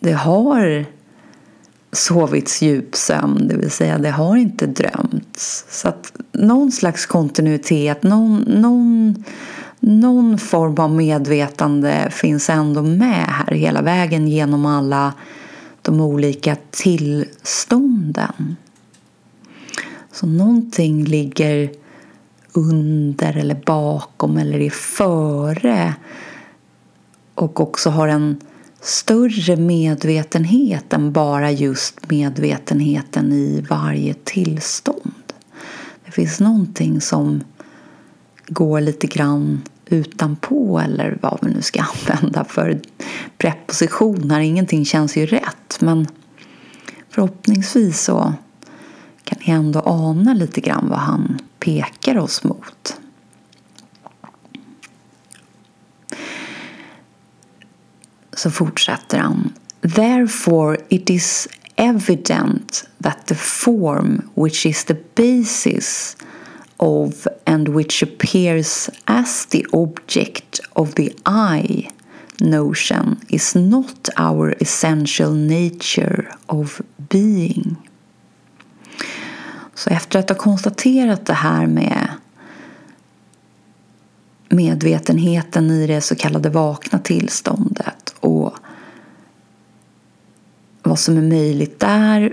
det 0.00 0.12
har 0.12 0.86
sovits 1.92 2.62
djupsömn, 2.62 3.48
det 3.48 3.56
vill 3.56 3.70
säga 3.70 3.98
det 3.98 4.10
har 4.10 4.36
inte 4.36 4.66
drömts. 4.66 5.64
Så 5.68 5.88
att 5.88 6.12
någon 6.32 6.72
slags 6.72 7.06
kontinuitet, 7.06 8.02
någon, 8.02 8.40
någon, 8.40 9.24
någon 9.80 10.38
form 10.38 10.74
av 10.78 10.90
medvetande 10.90 12.08
finns 12.10 12.50
ändå 12.50 12.82
med 12.82 13.26
här 13.26 13.54
hela 13.54 13.82
vägen 13.82 14.28
genom 14.28 14.66
alla 14.66 15.14
de 15.82 16.00
olika 16.00 16.56
tillstånden. 16.70 18.56
Så 20.12 20.26
någonting 20.26 21.04
ligger 21.04 21.70
under 22.52 23.36
eller 23.36 23.62
bakom 23.66 24.36
eller 24.36 24.60
är 24.60 24.70
före 24.70 25.94
och 27.34 27.60
också 27.60 27.90
har 27.90 28.08
en 28.08 28.40
större 28.80 29.56
medvetenhet 29.56 30.92
än 30.92 31.12
bara 31.12 31.50
just 31.50 32.10
medvetenheten 32.10 33.32
i 33.32 33.66
varje 33.68 34.14
tillstånd. 34.14 35.32
Det 36.04 36.10
finns 36.10 36.40
någonting 36.40 37.00
som 37.00 37.42
går 38.50 38.80
lite 38.80 39.06
grann 39.06 39.62
utanpå 39.86 40.80
eller 40.80 41.18
vad 41.22 41.38
vi 41.42 41.50
nu 41.50 41.62
ska 41.62 41.84
använda 42.08 42.44
för 42.44 42.80
prepositioner. 43.38 44.40
Ingenting 44.40 44.84
känns 44.84 45.16
ju 45.16 45.26
rätt 45.26 45.80
men 45.80 46.06
förhoppningsvis 47.08 48.00
så 48.00 48.34
kan 49.24 49.38
ni 49.46 49.52
ändå 49.52 49.80
ana 49.80 50.34
lite 50.34 50.60
grann 50.60 50.88
vad 50.88 50.98
han 50.98 51.38
pekar 51.58 52.18
oss 52.18 52.44
mot. 52.44 52.96
Så 58.32 58.50
fortsätter 58.50 59.18
han. 59.18 59.52
Therefore 59.80 60.76
it 60.88 61.10
is 61.10 61.48
evident 61.76 62.88
that 63.02 63.26
the 63.26 63.34
form 63.34 64.30
which 64.34 64.66
is 64.66 64.84
the 64.84 64.96
basis 65.14 66.16
of 66.80 67.26
and 67.44 67.68
which 67.68 68.02
appears 68.02 68.90
as 69.04 69.46
the 69.46 69.66
object 69.72 70.60
of 70.72 70.94
the 70.94 71.12
I 71.26 71.90
notion 72.40 73.20
is 73.28 73.54
not 73.54 74.08
our 74.16 74.54
essential 74.60 75.30
nature 75.30 76.24
of 76.46 76.80
being. 76.96 77.76
Så 79.74 79.90
efter 79.90 80.18
att 80.18 80.28
ha 80.28 80.36
konstaterat 80.36 81.26
det 81.26 81.32
här 81.32 81.66
med 81.66 82.08
medvetenheten 84.48 85.70
i 85.70 85.86
det 85.86 86.00
så 86.00 86.16
kallade 86.16 86.50
vakna 86.50 86.98
tillståndet 86.98 88.14
och 88.20 88.54
vad 90.82 90.98
som 90.98 91.16
är 91.16 91.22
möjligt 91.22 91.80
där 91.80 92.32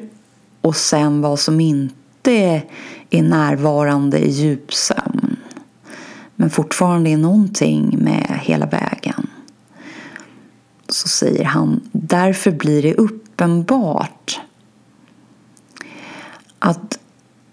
och 0.61 0.75
sen 0.75 1.21
vad 1.21 1.39
som 1.39 1.59
inte 1.59 2.06
är 2.31 3.21
närvarande 3.23 4.17
i 4.17 4.29
djupsömn 4.29 5.37
men 6.35 6.49
fortfarande 6.49 7.09
är 7.09 7.17
någonting 7.17 7.97
med 8.03 8.39
hela 8.43 8.65
vägen. 8.65 9.27
Så 10.89 11.07
säger 11.07 11.43
han 11.43 11.89
därför 11.91 12.51
blir 12.51 12.81
det 12.83 12.93
uppenbart 12.95 14.39
att 16.59 16.99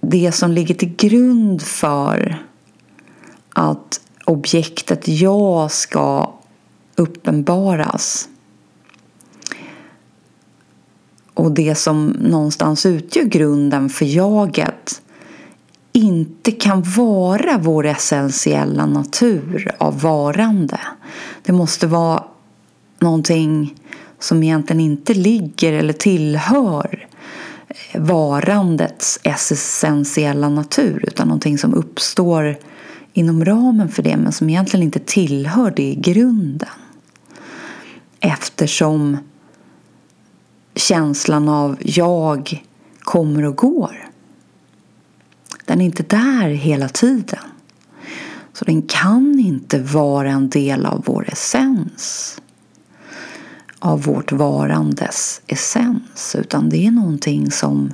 det 0.01 0.33
som 0.33 0.53
ligger 0.53 0.75
till 0.75 0.97
grund 0.97 1.63
för 1.63 2.45
att 3.53 4.01
objektet 4.25 5.09
jag 5.09 5.71
ska 5.71 6.35
uppenbaras 6.97 8.29
och 11.35 11.53
det 11.53 11.75
som 11.75 12.07
någonstans 12.07 12.87
utgör 12.87 13.25
grunden 13.25 13.89
för 13.89 14.05
jaget 14.05 15.03
inte 15.93 16.51
kan 16.51 16.83
vara 16.83 17.59
vår 17.59 17.87
essentiella 17.87 18.87
natur 18.87 19.75
av 19.79 20.01
varande. 20.01 20.81
Det 21.43 21.53
måste 21.53 21.87
vara 21.87 22.25
någonting 22.99 23.75
som 24.19 24.43
egentligen 24.43 24.81
inte 24.81 25.15
ligger 25.15 25.73
eller 25.73 25.93
tillhör 25.93 27.09
varandets 27.95 29.19
essentiella 29.23 30.49
natur 30.49 31.05
utan 31.07 31.29
någonting 31.29 31.59
som 31.59 31.75
uppstår 31.75 32.57
inom 33.13 33.45
ramen 33.45 33.89
för 33.89 34.03
det 34.03 34.17
men 34.17 34.33
som 34.33 34.51
egentligen 34.51 34.85
inte 34.85 34.99
tillhör 34.99 35.73
det 35.77 35.83
i 35.83 35.95
grunden. 35.95 36.69
Eftersom 38.21 39.17
känslan 40.89 41.49
av 41.49 41.79
jag 41.81 42.65
kommer 43.01 43.45
och 43.45 43.57
går. 43.57 44.09
Den 45.65 45.81
är 45.81 45.85
inte 45.85 46.03
där 46.03 46.49
hela 46.49 46.89
tiden. 46.89 47.39
Så 48.53 48.65
den 48.65 48.83
kan 48.83 49.39
inte 49.39 49.79
vara 49.79 50.31
en 50.31 50.49
del 50.49 50.87
av 50.87 51.03
vår 51.07 51.29
essens. 51.29 52.41
Av 53.79 54.03
vårt 54.03 54.33
varandes 54.33 55.43
essens. 55.47 56.37
Utan 56.39 56.69
det 56.69 56.87
är 56.87 56.91
någonting 56.91 57.51
som 57.51 57.93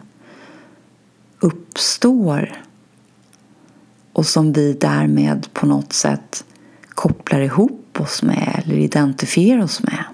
uppstår 1.41 2.63
och 4.13 4.27
som 4.27 4.53
vi 4.53 4.73
därmed 4.73 5.49
på 5.53 5.67
något 5.67 5.93
sätt 5.93 6.45
kopplar 6.89 7.41
ihop 7.41 8.01
oss 8.01 8.23
med 8.23 8.63
eller 8.65 8.77
identifierar 8.77 9.63
oss 9.63 9.83
med. 9.83 10.05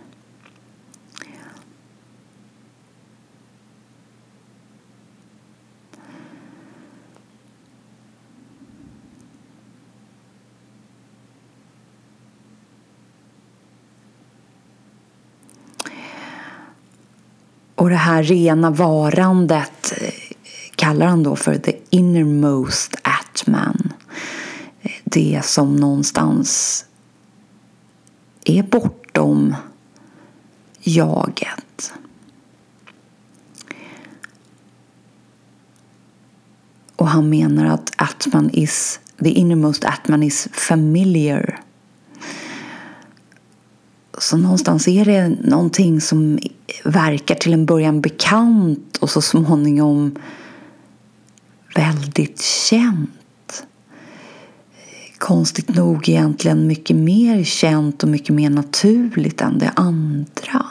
Och 17.77 17.91
det 17.91 17.97
här 17.97 18.23
rena 18.23 18.71
varandet 18.71 19.93
eh, 20.01 20.13
kallar 20.75 21.07
han 21.07 21.23
då 21.23 21.37
för 21.37 21.59
the 21.59 21.77
innermost 21.91 22.95
atman. 23.03 23.93
Eh, 24.83 24.91
det 25.05 25.41
som 25.45 25.77
någonstans 25.77 26.85
är 28.45 28.63
bortom 28.63 29.55
jaget. 30.81 31.93
Och 36.97 37.09
han 37.09 37.29
menar 37.29 37.65
att 37.65 37.93
atman 37.97 38.51
is, 38.51 39.01
the 39.19 39.31
innermost 39.31 39.85
atman 39.85 40.23
is 40.23 40.49
familiar. 40.53 41.61
Så 44.19 44.37
någonstans 44.37 44.89
är 44.89 45.05
det 45.05 45.29
någonting 45.29 46.01
som 46.01 46.39
verkar 46.85 47.35
till 47.35 47.53
en 47.53 47.67
början 47.67 48.01
bekant 48.01 48.97
och 48.97 49.11
så 49.11 49.23
småningom 49.23 50.17
väldigt 51.75 52.43
känt. 52.43 53.67
Konstigt 55.19 55.75
nog 55.75 56.09
egentligen 56.09 56.67
mycket 56.67 56.97
mer 56.97 57.45
känt 57.45 58.03
och 58.03 58.09
mycket 58.09 58.35
mer 58.35 58.51
naturligt 58.51 59.41
än 59.41 59.59
det 59.59 59.73
andra. 59.77 60.67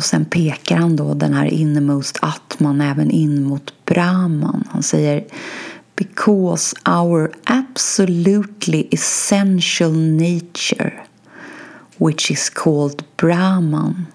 Och 0.00 0.04
sen 0.04 0.24
pekar 0.24 0.76
han 0.76 0.96
då 0.96 1.14
den 1.14 1.34
här 1.34 1.46
innermost 1.46 2.18
atman 2.22 2.80
även 2.80 3.10
in 3.10 3.44
mot 3.44 3.72
Brahman. 3.84 4.64
Han 4.70 4.82
säger 4.82 5.24
because 5.96 6.74
our 6.86 7.32
absolutely 7.44 8.88
essential 8.90 9.92
nature, 9.96 10.92
which 11.98 12.30
is 12.30 12.50
called 12.50 13.04
Brahman 13.16 14.06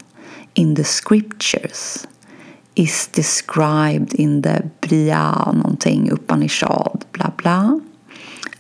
in 0.54 0.76
the 0.76 0.84
scriptures, 0.84 2.08
is 2.76 3.10
described 3.14 4.14
in 4.14 4.42
the 4.42 4.62
Briya 4.82 5.52
någonting, 5.54 6.12
Upanishad, 6.12 7.06
bla 7.12 7.32
bla, 7.38 7.80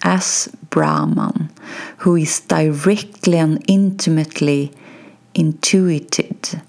as 0.01 0.49
Brahman, 0.69 1.49
who 1.97 2.17
is 2.17 2.39
directly 2.47 3.39
and 3.39 3.63
intimately 3.67 4.71
intuited, 5.33 6.61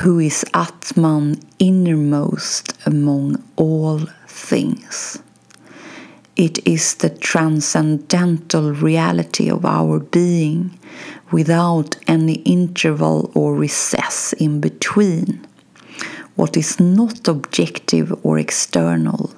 who 0.00 0.18
is 0.18 0.44
Atman 0.52 1.40
innermost 1.58 2.74
among 2.84 3.42
all 3.56 4.00
things. 4.28 5.18
It 6.36 6.66
is 6.66 6.96
the 6.96 7.08
transcendental 7.08 8.72
reality 8.72 9.50
of 9.50 9.64
our 9.64 10.00
being 10.00 10.78
without 11.32 11.96
any 12.06 12.34
interval 12.44 13.30
or 13.34 13.54
recess 13.54 14.34
in 14.34 14.60
between, 14.60 15.46
what 16.34 16.58
is 16.58 16.78
not 16.78 17.26
objective 17.26 18.12
or 18.22 18.38
external, 18.38 19.32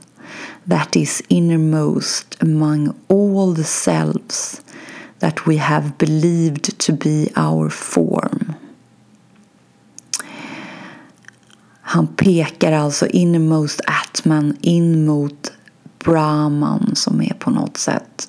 that 0.67 0.97
is 0.97 1.23
innermost 1.29 2.37
among 2.41 2.99
all 3.09 3.53
the 3.53 3.63
selves 3.63 4.61
that 5.21 5.47
we 5.47 5.59
have 5.59 5.99
believed 5.99 6.77
to 6.81 6.93
be 6.93 7.31
our 7.37 7.71
form. 7.71 8.57
Han 11.91 12.07
pekar 12.07 12.73
alltså 12.73 13.07
innermost 13.07 13.81
atman 13.87 14.57
in 14.61 15.07
mot 15.07 15.53
Brahman 16.05 16.91
som 16.95 17.23
är 17.23 17.35
på 17.35 17.51
något 17.51 17.77
sätt 17.77 18.29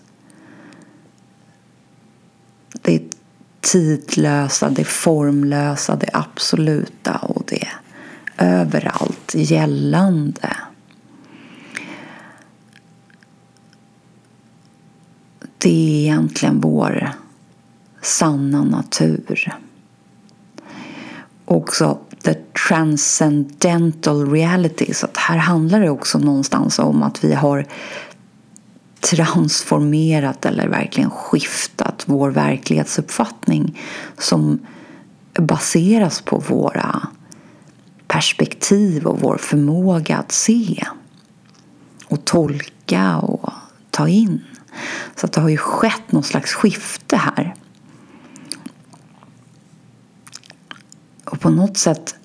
det 2.81 3.01
tidlösa, 3.61 4.69
det 4.69 4.83
formlösa, 4.83 5.95
det 5.95 6.09
absoluta 6.13 7.15
och 7.15 7.43
det 7.47 7.67
överallt 8.37 9.35
gällande. 9.35 10.55
Det 15.57 15.69
är 15.69 16.03
egentligen 16.03 16.61
vår 16.61 17.09
sanna 18.01 18.63
natur. 18.63 19.57
Också 21.45 21.99
the 22.23 22.35
transcendental 22.67 24.31
reality. 24.31 24.93
Så 24.93 25.05
att 25.05 25.17
här 25.17 25.37
handlar 25.37 25.79
det 25.79 25.89
också 25.89 26.19
någonstans 26.19 26.79
om 26.79 27.03
att 27.03 27.23
vi 27.23 27.33
har 27.33 27.65
transformerat 28.99 30.45
eller 30.45 30.67
verkligen 30.67 31.09
skiftat 31.09 32.03
vår 32.05 32.29
verklighetsuppfattning 32.29 33.79
som 34.17 34.59
baseras 35.33 36.21
på 36.21 36.37
våra 36.37 37.07
perspektiv 38.07 39.07
och 39.07 39.19
vår 39.19 39.37
förmåga 39.37 40.17
att 40.17 40.31
se 40.31 40.85
och 42.05 42.25
tolka 42.25 43.17
och 43.17 43.49
ta 43.89 44.07
in. 44.07 44.41
Så 45.15 45.25
att 45.25 45.31
det 45.31 45.41
har 45.41 45.49
ju 45.49 45.57
skett 45.57 46.11
någon 46.11 46.23
slags 46.23 46.53
skifte 46.53 47.17
här. 47.17 47.55
Och 51.29 51.39
på 51.39 51.49
något 51.49 51.77
sätt 51.77 52.15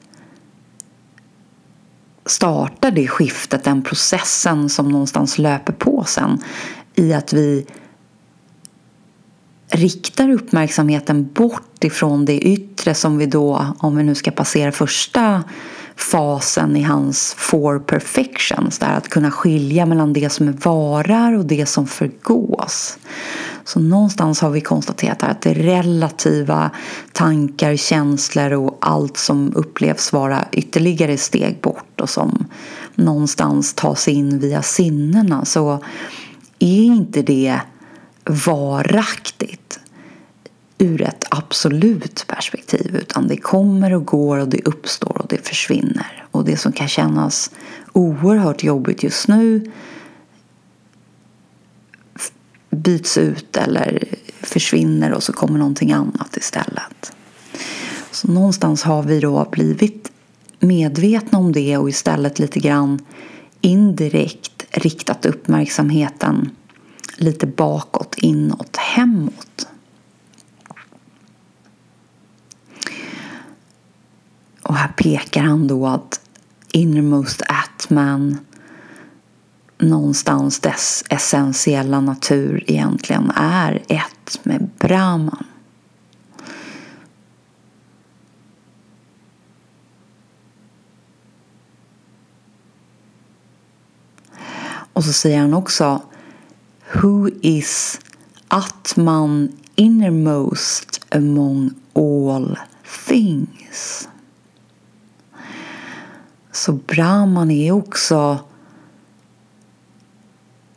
startar 2.27 2.91
det 2.91 3.09
skiftet, 3.09 3.65
den 3.65 3.83
processen 3.83 4.69
som 4.69 4.89
någonstans 4.89 5.39
löper 5.39 5.73
på 5.73 6.05
sen 6.05 6.39
i 6.95 7.13
att 7.13 7.33
vi 7.33 7.67
riktar 9.69 10.31
uppmärksamheten 10.31 11.33
bort 11.33 11.85
ifrån 11.85 12.25
det 12.25 12.39
yttre 12.39 12.95
som 12.95 13.19
vi 13.19 13.27
då, 13.27 13.67
om 13.79 13.97
vi 13.97 14.03
nu 14.03 14.15
ska 14.15 14.31
passera 14.31 14.73
första 14.73 15.45
fasen 15.97 16.77
i 16.77 16.83
hans 16.83 17.35
four 17.39 17.79
perfections, 17.79 18.79
där 18.79 18.97
att 18.97 19.09
kunna 19.09 19.31
skilja 19.31 19.87
mellan 19.87 20.13
det 20.13 20.31
som 20.31 20.49
är 20.49 20.53
varar 20.53 21.33
och 21.33 21.45
det 21.45 21.67
som 21.67 21.87
förgås. 21.87 22.99
Så 23.65 23.81
någonstans 23.81 24.41
har 24.41 24.51
vi 24.51 24.61
konstaterat 24.61 25.23
att 25.23 25.43
det 25.43 25.55
relativa 25.55 26.71
tankar, 27.13 27.77
känslor 27.77 28.53
och 28.53 28.79
allt 28.81 29.17
som 29.17 29.53
upplevs 29.57 30.13
vara 30.13 30.45
ytterligare 30.53 31.17
steg 31.17 31.61
bort 31.61 32.01
och 32.01 32.11
som 32.11 32.45
någonstans 32.95 33.75
tas 33.75 34.09
in 34.09 34.39
via 34.39 34.63
sinnena 34.63 35.45
så 35.45 35.85
är 36.59 36.83
inte 36.83 37.23
det 37.23 37.61
varaktigt 38.25 39.81
ur 40.79 41.03
ett 41.03 41.25
absolut 41.31 42.25
perspektiv 42.29 42.97
utan 42.97 43.29
det 43.29 43.37
kommer 43.37 43.95
och 43.95 44.05
går 44.05 44.39
och 44.39 44.49
det 44.49 44.61
uppstår 44.65 45.19
och 45.19 45.27
det 45.29 45.49
försvinner. 45.49 46.25
Och 46.31 46.45
det 46.45 46.57
som 46.57 46.73
kan 46.73 46.89
kännas 46.89 47.51
oerhört 47.93 48.63
jobbigt 48.63 49.03
just 49.03 49.29
nu 49.29 49.73
byts 52.75 53.19
ut 53.19 53.57
eller 53.57 54.05
försvinner 54.43 55.13
och 55.13 55.23
så 55.23 55.33
kommer 55.33 55.59
någonting 55.59 55.93
annat 55.93 56.37
istället. 56.37 57.13
Så 58.11 58.29
någonstans 58.29 58.83
har 58.83 59.03
vi 59.03 59.21
då 59.21 59.49
blivit 59.53 60.13
medvetna 60.59 61.39
om 61.39 61.53
det 61.53 61.77
och 61.77 61.89
istället 61.89 62.39
lite 62.39 62.61
grann 62.61 62.99
indirekt 63.61 64.67
riktat 64.71 65.27
uppmärksamheten 65.27 66.51
lite 67.17 67.47
bakåt, 67.47 68.15
inåt, 68.19 68.77
hemåt. 68.77 69.69
Och 74.63 74.75
här 74.75 74.89
pekar 74.89 75.43
han 75.43 75.67
då 75.67 75.87
att 75.87 76.21
innermost 76.73 77.43
atman 77.49 78.39
någonstans 79.85 80.61
dess 80.61 81.05
essentiella 81.11 82.01
natur 82.01 82.65
egentligen 82.67 83.33
är 83.37 83.83
ett 83.89 84.41
med 84.43 84.71
Brahman. 84.79 85.45
Och 94.93 95.05
så 95.05 95.13
säger 95.13 95.41
han 95.41 95.55
också 95.55 96.03
Who 96.93 97.31
is 97.43 98.01
Atman 98.49 99.53
innermost 99.75 101.07
among 101.11 101.75
all 101.95 102.59
things? 103.09 104.09
Så 106.53 106.73
Brahman 106.73 107.51
är 107.51 107.73
också 107.73 108.39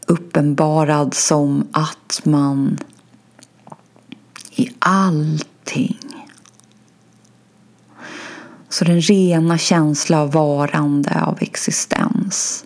uppenbarad 0.07 1.13
som 1.13 1.67
att 1.71 2.21
man 2.23 2.79
i 4.51 4.69
allting. 4.79 5.99
Så 8.69 8.85
den 8.85 9.01
rena 9.01 9.57
känsla 9.57 10.21
av 10.21 10.31
varande, 10.31 11.21
av 11.21 11.37
existens, 11.41 12.65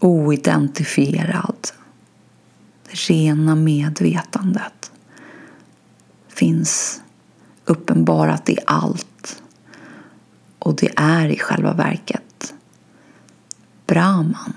oidentifierad. 0.00 1.68
Det 2.90 2.94
rena 2.94 3.54
medvetandet 3.54 4.92
finns 6.28 7.02
uppenbarat 7.64 8.48
i 8.48 8.58
allt. 8.66 9.42
Och 10.58 10.74
det 10.76 10.90
är 10.96 11.28
i 11.28 11.38
själva 11.38 11.72
verket 11.72 12.54
Brahman. 13.86 14.54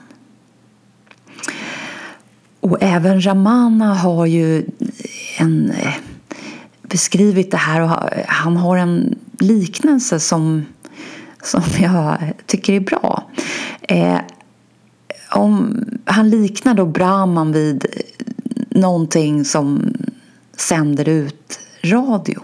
Och 2.60 2.78
även 2.82 3.26
Ramana 3.26 3.94
har 3.94 4.26
ju 4.26 4.66
en, 5.38 5.72
eh, 5.72 5.94
beskrivit 6.82 7.52
det 7.52 7.58
här 7.58 7.82
och 7.82 7.90
han 8.28 8.58
har 8.58 8.78
en 8.78 9.16
liknelse 9.40 10.20
som, 10.20 10.66
som 11.44 11.62
jag 11.80 12.34
tycker 12.46 12.74
är 12.74 12.80
bra. 12.80 13.24
Eh, 13.82 14.20
om, 15.32 15.84
han 16.06 16.30
liknar 16.30 16.74
då 16.74 16.86
Brahman 16.86 17.52
vid 17.52 17.86
någonting 18.70 19.46
som 19.46 19.94
sänder 20.58 21.10
ut 21.10 21.60
radio. 21.84 22.42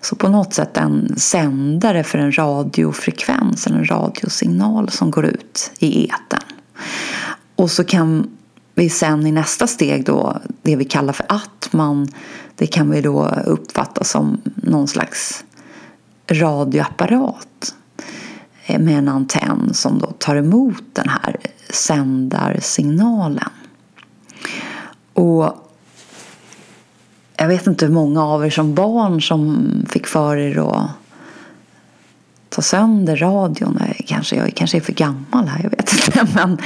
Så 0.00 0.16
på 0.16 0.28
något 0.28 0.54
sätt 0.54 0.76
en 0.76 1.14
sändare 1.16 2.04
för 2.04 2.18
en 2.18 2.38
radiofrekvens 2.38 3.66
eller 3.66 3.78
en 3.78 3.90
radiosignal 3.90 4.90
som 4.90 5.10
går 5.10 5.24
ut 5.24 5.70
i 5.78 6.04
eten. 6.04 6.40
Och 7.56 7.70
så 7.70 7.84
kan 7.84 8.30
vi 8.74 8.90
sen 8.90 9.26
i 9.26 9.32
nästa 9.32 9.66
steg 9.66 10.04
då, 10.04 10.40
det 10.62 10.76
vi 10.76 10.84
kallar 10.84 11.12
för 11.12 11.26
atman, 11.28 12.08
det 12.54 12.66
kan 12.66 12.90
vi 12.90 13.00
då 13.00 13.28
uppfatta 13.46 14.04
som 14.04 14.40
någon 14.54 14.88
slags 14.88 15.44
radioapparat 16.30 17.74
eh, 18.66 18.80
med 18.80 18.98
en 18.98 19.08
antenn 19.08 19.74
som 19.74 19.98
då 19.98 20.06
tar 20.06 20.36
emot 20.36 20.84
den 20.92 21.08
här 21.08 21.36
sändarsignalen. 21.70 23.50
Och 25.12 25.64
jag 27.36 27.48
vet 27.48 27.66
inte 27.66 27.86
hur 27.86 27.92
många 27.92 28.24
av 28.24 28.46
er 28.46 28.50
som 28.50 28.74
barn 28.74 29.22
som 29.22 29.68
fick 29.88 30.06
för 30.06 30.36
er 30.36 30.58
att 30.58 30.90
ta 32.54 32.62
sönder 32.62 33.16
radion. 33.16 33.80
Kanske, 34.06 34.36
jag 34.36 34.54
kanske 34.54 34.76
är 34.76 34.80
för 34.80 34.92
gammal 34.92 35.48
här, 35.48 35.60
jag 35.62 35.70
vet 35.70 35.92
inte. 35.92 36.26
Men, 36.34 36.58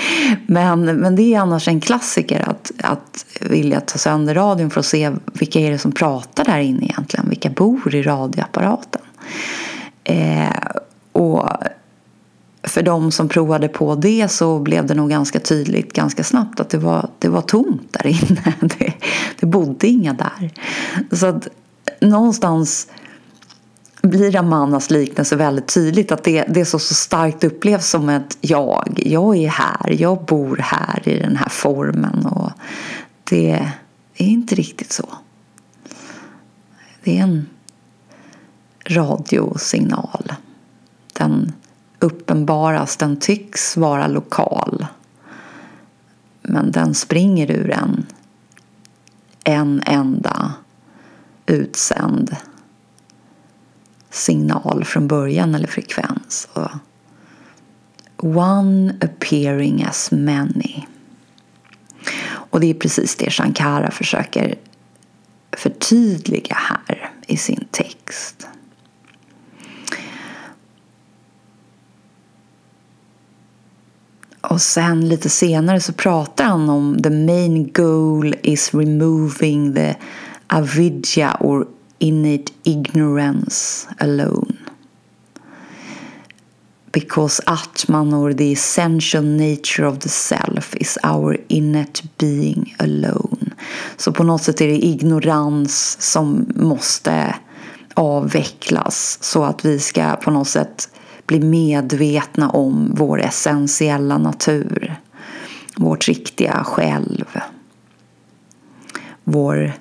men, 0.47 0.97
men 0.97 1.17
det 1.17 1.35
är 1.35 1.41
annars 1.41 1.69
en 1.69 1.81
klassiker 1.81 2.49
att, 2.49 2.73
att 2.83 3.27
vilja 3.41 3.81
ta 3.81 3.99
sönder 3.99 4.35
radion 4.35 4.71
för 4.71 4.81
att 4.81 4.87
se 4.87 5.13
vilka 5.33 5.61
är 5.61 5.71
det 5.71 5.79
som 5.79 5.93
pratar 5.93 6.45
där 6.45 6.59
inne 6.59 6.85
egentligen. 6.85 7.29
Vilka 7.29 7.51
bor 7.51 7.95
i 7.95 8.03
radioapparaten? 8.03 9.03
Eh, 10.05 10.49
och 11.13 11.49
för 12.63 12.83
de 12.83 13.13
som 13.13 13.29
provade 13.29 13.69
på 13.69 13.95
det 13.95 14.29
så 14.29 14.59
blev 14.59 14.87
det 14.87 14.95
nog 14.95 15.11
ganska 15.11 15.41
tydligt 15.41 15.93
ganska 15.93 16.25
snabbt 16.25 16.61
att 16.61 16.71
det 16.71 16.79
var, 16.79 17.09
det 17.19 17.29
var 17.29 17.43
tomt 17.43 17.89
där 17.91 18.07
inne. 18.07 18.55
Det, 18.79 18.93
det 19.41 19.47
bodde 19.47 19.87
inga 19.87 20.13
där. 20.13 20.51
Så 21.17 21.27
att 21.27 21.49
någonstans 22.01 22.89
blir 24.03 24.37
Amanas 24.37 24.91
liknelse 24.91 25.37
väldigt 25.37 25.67
tydligt 25.75 26.13
att 26.13 26.25
det, 26.25 26.45
det 26.49 26.65
så, 26.65 26.79
så 26.79 26.95
starkt 26.95 27.45
upplevs 27.45 27.89
som 27.89 28.09
ett 28.09 28.39
jag. 28.41 29.01
Jag 29.05 29.37
är 29.37 29.49
här, 29.49 29.91
jag 30.01 30.25
bor 30.25 30.57
här 30.57 31.09
i 31.09 31.19
den 31.19 31.37
här 31.37 31.49
formen 31.49 32.27
och 32.27 32.51
det 33.25 33.51
är 34.15 34.27
inte 34.27 34.55
riktigt 34.55 34.93
så. 34.93 35.09
Det 37.05 37.19
är 37.19 37.23
en 37.23 37.47
radiosignal. 38.85 40.33
Den 41.13 41.53
uppenbaras, 41.99 42.97
den 42.97 43.17
tycks 43.17 43.77
vara 43.77 44.07
lokal. 44.07 44.87
Men 46.43 46.71
den 46.71 46.95
springer 46.95 47.51
ur 47.51 47.71
en, 47.71 48.07
en 49.45 49.83
enda 49.87 50.53
utsänd 51.47 52.37
signal 54.19 54.85
från 54.85 55.09
början 55.09 55.55
eller 55.55 55.67
frekvens. 55.67 56.49
One 58.17 58.97
appearing 59.01 59.85
as 59.85 60.11
many. 60.11 60.85
Och 62.29 62.61
det 62.61 62.71
är 62.71 62.75
precis 62.75 63.17
det 63.17 63.31
Shankara 63.31 63.91
försöker 63.91 64.55
förtydliga 65.53 66.55
här 66.55 67.11
i 67.27 67.37
sin 67.37 67.65
text. 67.71 68.49
Och 74.41 74.61
sen 74.61 75.09
lite 75.09 75.29
senare 75.29 75.81
så 75.81 75.93
pratar 75.93 76.45
han 76.45 76.69
om 76.69 77.03
the 77.03 77.11
main 77.11 77.73
goal 77.73 78.35
is 78.43 78.75
removing 78.75 79.75
the 79.75 79.95
avidya 80.47 81.37
or 81.41 81.67
innate 81.99 82.53
ignorance 82.65 83.89
alone. 83.99 84.57
Because 86.93 87.41
Atman 87.47 88.15
or 88.15 88.33
the 88.33 88.53
essential 88.53 89.23
nature 89.23 89.87
of 89.87 89.99
the 90.01 90.09
self 90.09 90.75
is 90.77 90.99
our 91.05 91.37
innate 91.49 92.03
being 92.19 92.75
alone. 92.79 93.53
Så 93.97 94.13
på 94.13 94.25
något 94.25 94.43
sätt 94.43 94.61
är 94.61 94.67
det 94.67 94.85
ignorans 94.85 95.97
som 96.01 96.47
måste 96.55 97.35
avvecklas 97.95 99.19
så 99.21 99.45
att 99.45 99.65
vi 99.65 99.79
ska 99.79 100.17
på 100.17 100.31
något 100.31 100.49
sätt 100.49 100.91
bli 101.27 101.41
medvetna 101.41 102.51
om 102.51 102.93
vår 102.95 103.21
essentiella 103.21 104.19
natur. 104.19 105.01
Vårt 105.77 106.09
riktiga 106.09 106.65
själv. 106.65 107.25
Vår 109.25 109.73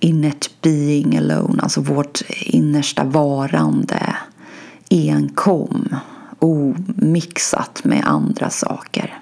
innate 0.00 0.48
being 0.62 1.16
alone, 1.16 1.62
alltså 1.62 1.80
vårt 1.80 2.22
innersta 2.30 3.04
varande 3.04 4.16
enkom, 4.90 5.96
omixat 6.38 7.84
med 7.84 8.02
andra 8.04 8.50
saker. 8.50 9.18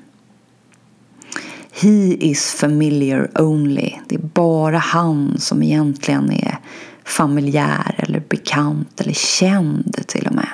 He 1.72 2.16
is 2.20 2.52
familiar 2.52 3.30
only. 3.40 3.92
Det 4.08 4.14
är 4.14 4.20
bara 4.34 4.78
han 4.78 5.38
som 5.38 5.62
egentligen 5.62 6.32
är 6.32 6.58
familjär 7.04 7.94
eller 7.98 8.20
bekant 8.28 9.00
eller 9.00 9.12
känd 9.12 10.06
till 10.06 10.26
och 10.26 10.34
med. 10.34 10.48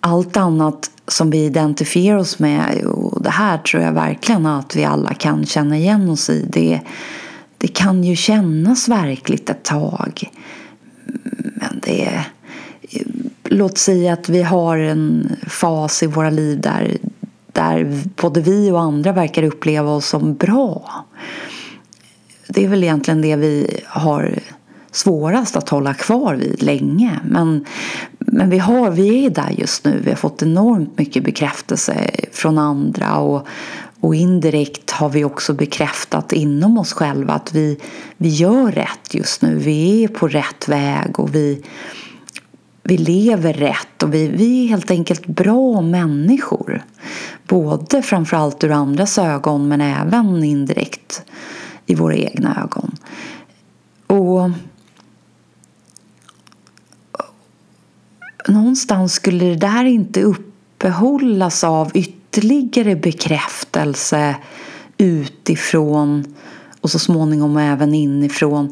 Allt 0.00 0.36
annat 0.36 0.90
som 1.08 1.30
vi 1.30 1.44
identifierar 1.44 2.16
oss 2.16 2.38
med, 2.38 2.84
och 2.84 3.22
det 3.22 3.30
här 3.30 3.58
tror 3.58 3.82
jag 3.82 3.92
verkligen 3.92 4.46
att 4.46 4.76
vi 4.76 4.84
alla 4.84 5.14
kan 5.14 5.46
känna 5.46 5.76
igen 5.76 6.10
oss 6.10 6.30
i, 6.30 6.48
det, 6.52 6.80
det 7.62 7.68
kan 7.68 8.04
ju 8.04 8.16
kännas 8.16 8.88
verkligt 8.88 9.50
ett 9.50 9.62
tag. 9.62 10.30
Men 11.54 11.80
det 11.82 12.04
är, 12.04 12.28
låt 13.44 13.78
säga 13.78 14.12
att 14.12 14.28
vi 14.28 14.42
har 14.42 14.78
en 14.78 15.36
fas 15.46 16.02
i 16.02 16.06
våra 16.06 16.30
liv 16.30 16.60
där, 16.60 16.96
där 17.52 18.02
både 18.16 18.40
vi 18.40 18.70
och 18.70 18.80
andra 18.80 19.12
verkar 19.12 19.42
uppleva 19.42 19.90
oss 19.90 20.06
som 20.06 20.34
bra 20.34 21.04
det 22.52 22.64
är 22.64 22.68
väl 22.68 22.84
egentligen 22.84 23.22
det 23.22 23.36
vi 23.36 23.80
har 23.86 24.38
svårast 24.90 25.56
att 25.56 25.68
hålla 25.68 25.94
kvar 25.94 26.34
vid 26.34 26.62
länge. 26.62 27.20
Men, 27.24 27.64
men 28.18 28.50
vi, 28.50 28.58
har, 28.58 28.90
vi 28.90 29.26
är 29.26 29.30
där 29.30 29.50
just 29.50 29.84
nu. 29.84 30.00
Vi 30.04 30.10
har 30.10 30.16
fått 30.16 30.42
enormt 30.42 30.98
mycket 30.98 31.24
bekräftelse 31.24 32.10
från 32.32 32.58
andra 32.58 33.16
och, 33.16 33.46
och 34.02 34.14
indirekt 34.14 34.90
har 34.90 35.08
vi 35.08 35.24
också 35.24 35.52
bekräftat 35.52 36.32
inom 36.32 36.78
oss 36.78 36.92
själva 36.92 37.34
att 37.34 37.54
vi, 37.54 37.80
vi 38.16 38.28
gör 38.28 38.72
rätt 38.72 39.14
just 39.14 39.42
nu. 39.42 39.58
Vi 39.58 40.04
är 40.04 40.08
på 40.08 40.28
rätt 40.28 40.68
väg 40.68 41.20
och 41.20 41.34
vi, 41.34 41.62
vi 42.82 42.96
lever 42.98 43.52
rätt 43.52 44.02
och 44.02 44.14
vi, 44.14 44.28
vi 44.28 44.64
är 44.64 44.68
helt 44.68 44.90
enkelt 44.90 45.26
bra 45.26 45.80
människor. 45.80 46.84
Både 47.46 48.02
framförallt 48.02 48.64
ur 48.64 48.70
andras 48.70 49.18
ögon 49.18 49.68
men 49.68 49.80
även 49.80 50.44
indirekt 50.44 51.22
i 51.86 51.94
våra 51.94 52.14
egna 52.14 52.62
ögon. 52.62 52.96
Och 54.06 54.50
någonstans 58.48 59.12
skulle 59.12 59.44
det 59.44 59.56
där 59.56 59.84
inte 59.84 60.22
uppehållas 60.22 61.64
av 61.64 61.90
ytterligare 62.32 62.96
bekräftelse 62.96 64.36
utifrån 64.98 66.34
och 66.80 66.90
så 66.90 66.98
småningom 66.98 67.56
även 67.56 67.94
inifrån, 67.94 68.70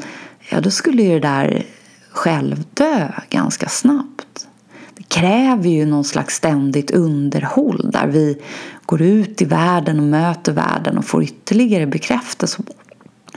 ja 0.50 0.60
då 0.60 0.70
skulle 0.70 1.02
ju 1.02 1.20
det 1.20 1.28
där 1.28 1.66
självdö 2.10 3.08
ganska 3.30 3.68
snabbt. 3.68 4.46
Det 4.94 5.02
kräver 5.02 5.68
ju 5.68 5.86
någon 5.86 6.04
slags 6.04 6.34
ständigt 6.34 6.90
underhåll 6.90 7.90
där 7.92 8.06
vi 8.06 8.38
går 8.86 9.02
ut 9.02 9.42
i 9.42 9.44
världen 9.44 10.00
och 10.00 10.06
möter 10.06 10.52
världen 10.52 10.98
och 10.98 11.04
får 11.04 11.22
ytterligare 11.22 11.86
bekräftelse 11.86 12.62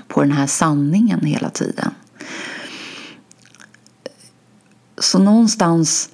på 0.07 0.21
den 0.21 0.31
här 0.31 0.47
sanningen 0.47 1.25
hela 1.25 1.49
tiden. 1.49 1.91
Så 4.97 5.19
någonstans 5.19 6.09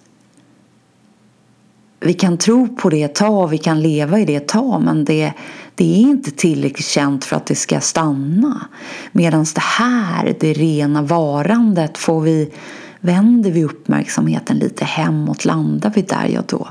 vi 1.99 2.13
kan 2.13 2.37
tro 2.37 2.75
på 2.75 2.89
det 2.89 3.03
ett 3.03 3.15
tag, 3.15 3.47
vi 3.47 3.57
kan 3.57 3.81
leva 3.81 4.19
i 4.19 4.25
det 4.25 4.35
ett 4.35 4.47
tag 4.47 4.81
men 4.81 5.05
det, 5.05 5.33
det 5.75 5.95
är 5.95 5.97
inte 5.97 6.31
tillräckligt 6.31 6.87
känt 6.87 7.25
för 7.25 7.35
att 7.35 7.45
det 7.45 7.55
ska 7.55 7.79
stanna. 7.79 8.67
Medan 9.11 9.45
det 9.55 9.61
här, 9.61 10.35
det 10.39 10.53
rena 10.53 11.01
varandet, 11.01 11.97
får 11.97 12.21
vi, 12.21 12.51
vänder 12.99 13.51
vi 13.51 13.63
uppmärksamheten 13.63 14.57
lite 14.57 14.85
hemåt, 14.85 15.45
landar 15.45 15.91
vi 15.95 16.01
där, 16.01 16.27
ja 16.27 16.41
då 16.47 16.67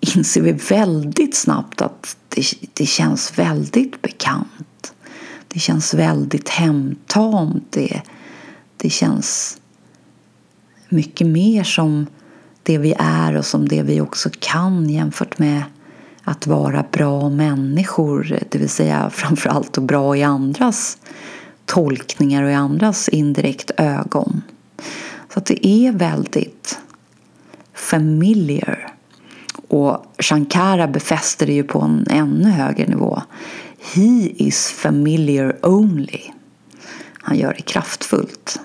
inser 0.00 0.40
vi 0.40 0.52
väldigt 0.52 1.36
snabbt 1.36 1.82
att 1.82 2.16
det, 2.28 2.42
det 2.74 2.86
känns 2.86 3.38
väldigt 3.38 4.02
bekant. 4.02 4.94
Det 5.48 5.58
känns 5.58 5.94
väldigt 5.94 6.48
hemtamt. 6.48 7.66
Det, 7.70 8.02
det 8.76 8.90
känns 8.90 9.58
mycket 10.88 11.26
mer 11.26 11.64
som 11.64 12.06
det 12.68 12.78
vi 12.78 12.94
är 12.98 13.36
och 13.36 13.46
som 13.46 13.68
det 13.68 13.82
vi 13.82 14.00
också 14.00 14.30
kan 14.38 14.90
jämfört 14.90 15.38
med 15.38 15.62
att 16.24 16.46
vara 16.46 16.84
bra 16.92 17.28
människor, 17.28 18.38
det 18.50 18.58
vill 18.58 18.68
säga 18.68 19.10
framförallt 19.10 19.76
och 19.76 19.82
bra 19.82 20.16
i 20.16 20.22
andras 20.22 20.98
tolkningar 21.64 22.42
och 22.42 22.50
i 22.50 22.54
andras 22.54 23.08
indirekt 23.08 23.70
ögon. 23.76 24.42
Så 25.32 25.38
att 25.38 25.46
det 25.46 25.66
är 25.66 25.92
väldigt 25.92 26.78
familiar. 27.74 28.92
Och 29.68 30.14
Shankara 30.18 30.88
befäster 30.88 31.46
det 31.46 31.52
ju 31.52 31.62
på 31.62 31.80
en 31.80 32.06
ännu 32.10 32.50
högre 32.50 32.86
nivå. 32.86 33.22
He 33.94 34.30
is 34.36 34.70
familiar 34.70 35.56
only. 35.62 36.22
Han 37.12 37.38
gör 37.38 37.54
det 37.56 37.62
kraftfullt. 37.62 38.60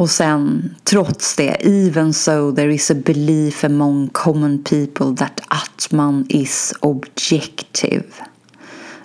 Och 0.00 0.10
sen, 0.10 0.74
trots 0.84 1.36
det, 1.36 1.66
even 1.66 2.14
so 2.14 2.52
there 2.52 2.74
is 2.74 2.90
a 2.90 2.94
belief 2.94 3.64
among 3.64 4.08
common 4.08 4.64
people 4.64 5.16
that 5.16 5.40
Atman 5.48 6.26
is 6.28 6.74
objective. 6.80 8.04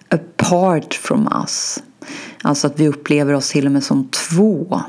Apart 0.10 0.94
from 0.94 1.30
us. 1.44 1.84
Alltså 2.42 2.68
att 2.68 2.80
vi 2.80 2.88
upplever 2.88 3.34
oss 3.34 3.50
till 3.50 3.66
och 3.66 3.72
med 3.72 3.84
som 3.84 4.08
två. 4.08 4.82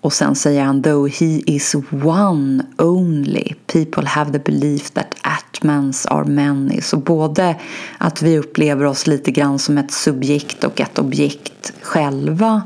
Och 0.00 0.12
sen 0.12 0.34
säger 0.34 0.64
han 0.64 0.82
though 0.82 1.08
he 1.08 1.42
is 1.46 1.74
one 2.04 2.66
only 2.78 3.54
people 3.66 4.06
have 4.06 4.32
the 4.32 4.52
belief 4.52 4.90
that 4.90 5.14
atmans 5.22 6.06
are 6.06 6.24
many. 6.24 6.80
Så 6.80 6.96
både 6.96 7.56
att 7.98 8.22
vi 8.22 8.38
upplever 8.38 8.84
oss 8.84 9.06
lite 9.06 9.30
grann 9.30 9.58
som 9.58 9.78
ett 9.78 9.92
subjekt 9.92 10.64
och 10.64 10.80
ett 10.80 10.98
objekt 10.98 11.72
själva 11.82 12.62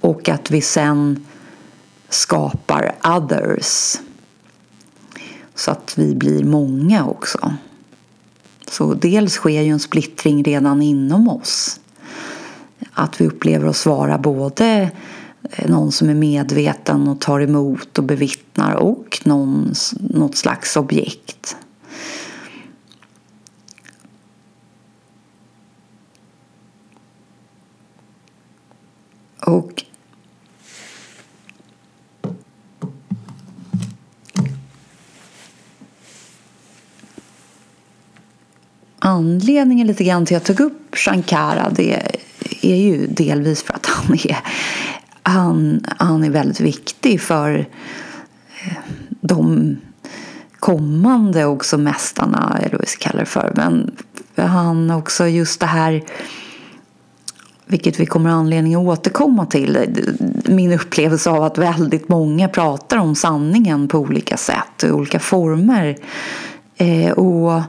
och 0.00 0.28
att 0.28 0.50
vi 0.50 0.60
sen 0.62 1.26
skapar 2.08 2.94
others. 3.04 3.96
Så 5.54 5.70
att 5.70 5.98
vi 5.98 6.14
blir 6.14 6.44
många 6.44 7.06
också. 7.06 7.54
Så 8.68 8.94
dels 8.94 9.32
sker 9.32 9.62
ju 9.62 9.70
en 9.70 9.80
splittring 9.80 10.44
redan 10.44 10.82
inom 10.82 11.28
oss. 11.28 11.80
att 12.92 13.20
vi 13.20 13.26
upplever 13.26 13.68
oss 13.68 13.86
vara 13.86 14.18
både 14.18 14.90
eh, 15.50 15.70
någon 15.70 15.92
som 15.92 16.08
är 16.08 16.14
medveten 16.14 17.08
och 17.08 17.20
tar 17.20 17.40
emot 17.40 17.98
och 17.98 18.04
bevittnar 18.04 18.74
och 18.74 19.20
någon, 19.24 19.74
något 20.00 20.36
slags 20.36 20.76
objekt. 20.76 21.56
Och 29.46 29.85
anledningen 39.16 39.86
lite 39.86 40.04
grann 40.04 40.26
till 40.26 40.36
att 40.36 40.48
jag 40.48 40.56
tog 40.56 40.66
upp 40.66 40.96
Shankara 40.96 41.70
det 41.70 42.02
är 42.62 42.76
ju 42.76 43.06
delvis 43.06 43.62
för 43.62 43.74
att 43.74 43.86
han 43.86 44.14
är, 44.14 44.38
han, 45.22 45.84
han 45.98 46.24
är 46.24 46.30
väldigt 46.30 46.60
viktig 46.60 47.20
för 47.20 47.58
eh, 48.64 48.72
de 49.20 49.76
kommande 50.58 51.44
också 51.44 51.78
mästarna, 51.78 52.58
eller 52.60 52.72
vad 52.72 52.80
vi 52.80 52.86
ska 52.86 53.08
kalla 53.08 53.20
det 53.20 53.26
för. 53.26 53.52
Men 53.56 53.96
han 54.34 54.90
också 54.90 55.26
just 55.26 55.60
det 55.60 55.66
här 55.66 56.04
vilket 57.66 58.00
vi 58.00 58.06
kommer 58.06 58.30
ha 58.30 58.36
anledning 58.36 58.74
att 58.74 58.98
återkomma 58.98 59.46
till. 59.46 59.78
Min 60.44 60.72
upplevelse 60.72 61.30
av 61.30 61.42
att 61.42 61.58
väldigt 61.58 62.08
många 62.08 62.48
pratar 62.48 62.96
om 62.96 63.14
sanningen 63.14 63.88
på 63.88 63.98
olika 63.98 64.36
sätt 64.36 64.82
och 64.82 64.90
olika 64.90 65.18
former. 65.18 65.96
Eh, 66.76 67.10
och 67.10 67.62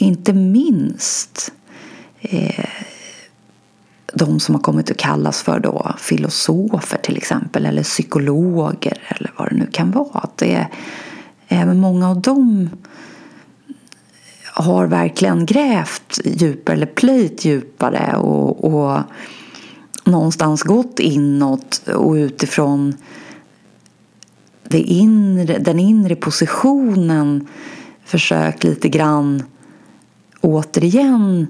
inte 0.00 0.32
minst 0.32 1.52
eh, 2.20 2.64
de 4.12 4.40
som 4.40 4.54
har 4.54 4.62
kommit 4.62 4.90
att 4.90 4.96
kallas 4.96 5.42
för 5.42 5.60
då 5.60 5.94
filosofer 5.98 6.98
till 6.98 7.16
exempel 7.16 7.66
eller 7.66 7.82
psykologer 7.82 8.98
eller 9.08 9.32
vad 9.36 9.48
det 9.50 9.56
nu 9.56 9.66
kan 9.72 9.90
vara. 9.90 10.18
Att 10.18 10.36
det 10.36 10.54
är, 10.54 10.68
även 11.48 11.80
många 11.80 12.10
av 12.10 12.20
dem 12.20 12.70
har 14.52 14.86
verkligen 14.86 15.46
grävt 15.46 16.20
djupare 16.24 16.76
eller 16.76 16.86
plöjt 16.86 17.44
djupare 17.44 18.16
och, 18.16 18.64
och 18.64 19.02
någonstans 20.04 20.62
gått 20.62 20.98
inåt 20.98 21.88
och 21.88 22.12
utifrån 22.12 22.94
det 24.68 24.80
inre, 24.80 25.58
den 25.58 25.78
inre 25.78 26.16
positionen 26.16 27.48
försökt 28.04 28.64
lite 28.64 28.88
grann 28.88 29.42
återigen 30.40 31.46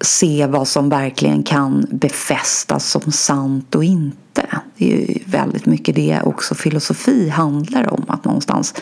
se 0.00 0.46
vad 0.46 0.68
som 0.68 0.88
verkligen 0.88 1.42
kan 1.42 1.86
befästas 1.90 2.90
som 2.90 3.12
sant 3.12 3.74
och 3.74 3.84
inte. 3.84 4.46
Det 4.76 4.92
är 4.92 4.96
ju 4.96 5.18
väldigt 5.26 5.66
mycket 5.66 5.94
det 5.94 6.20
också 6.24 6.54
filosofi 6.54 7.28
handlar 7.28 7.92
om. 7.92 8.04
Att 8.08 8.24
någonstans 8.24 8.74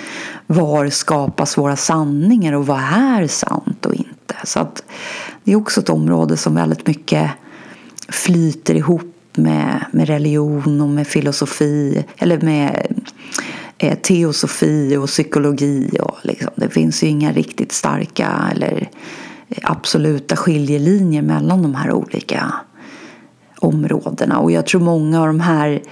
var 0.46 0.90
skapas 0.90 1.58
våra 1.58 1.76
sanningar 1.76 2.52
och 2.52 2.66
vad 2.66 2.80
är 2.80 3.26
sant 3.26 3.86
och 3.86 3.94
inte. 3.94 4.34
Så 4.44 4.60
att 4.60 4.82
det 5.44 5.52
är 5.52 5.56
också 5.56 5.80
ett 5.80 5.88
område 5.88 6.36
som 6.36 6.54
väldigt 6.54 6.86
mycket 6.86 7.30
flyter 8.08 8.74
ihop 8.74 9.14
med, 9.34 9.84
med 9.92 10.06
religion 10.06 10.80
och 10.80 10.88
med 10.88 11.06
filosofi 11.06 12.04
eller 12.16 12.40
med 12.40 12.86
eh, 13.82 13.98
teosofi 13.98 14.96
och 14.96 15.06
psykologi. 15.06 15.98
Och 16.00 16.16
liksom. 16.22 16.50
Det 16.54 16.68
finns 16.68 17.02
ju 17.02 17.06
inga 17.06 17.32
riktigt 17.32 17.72
starka 17.72 18.50
eller 18.52 18.88
eh, 19.48 19.58
absoluta 19.62 20.36
skiljelinjer 20.36 21.22
mellan 21.22 21.62
de 21.62 21.74
här 21.74 21.92
olika 21.92 22.54
områdena. 23.58 24.38
Och 24.38 24.52
jag 24.52 24.66
tror 24.66 24.80
många 24.80 25.20
av 25.20 25.26
de 25.26 25.40
här 25.40 25.82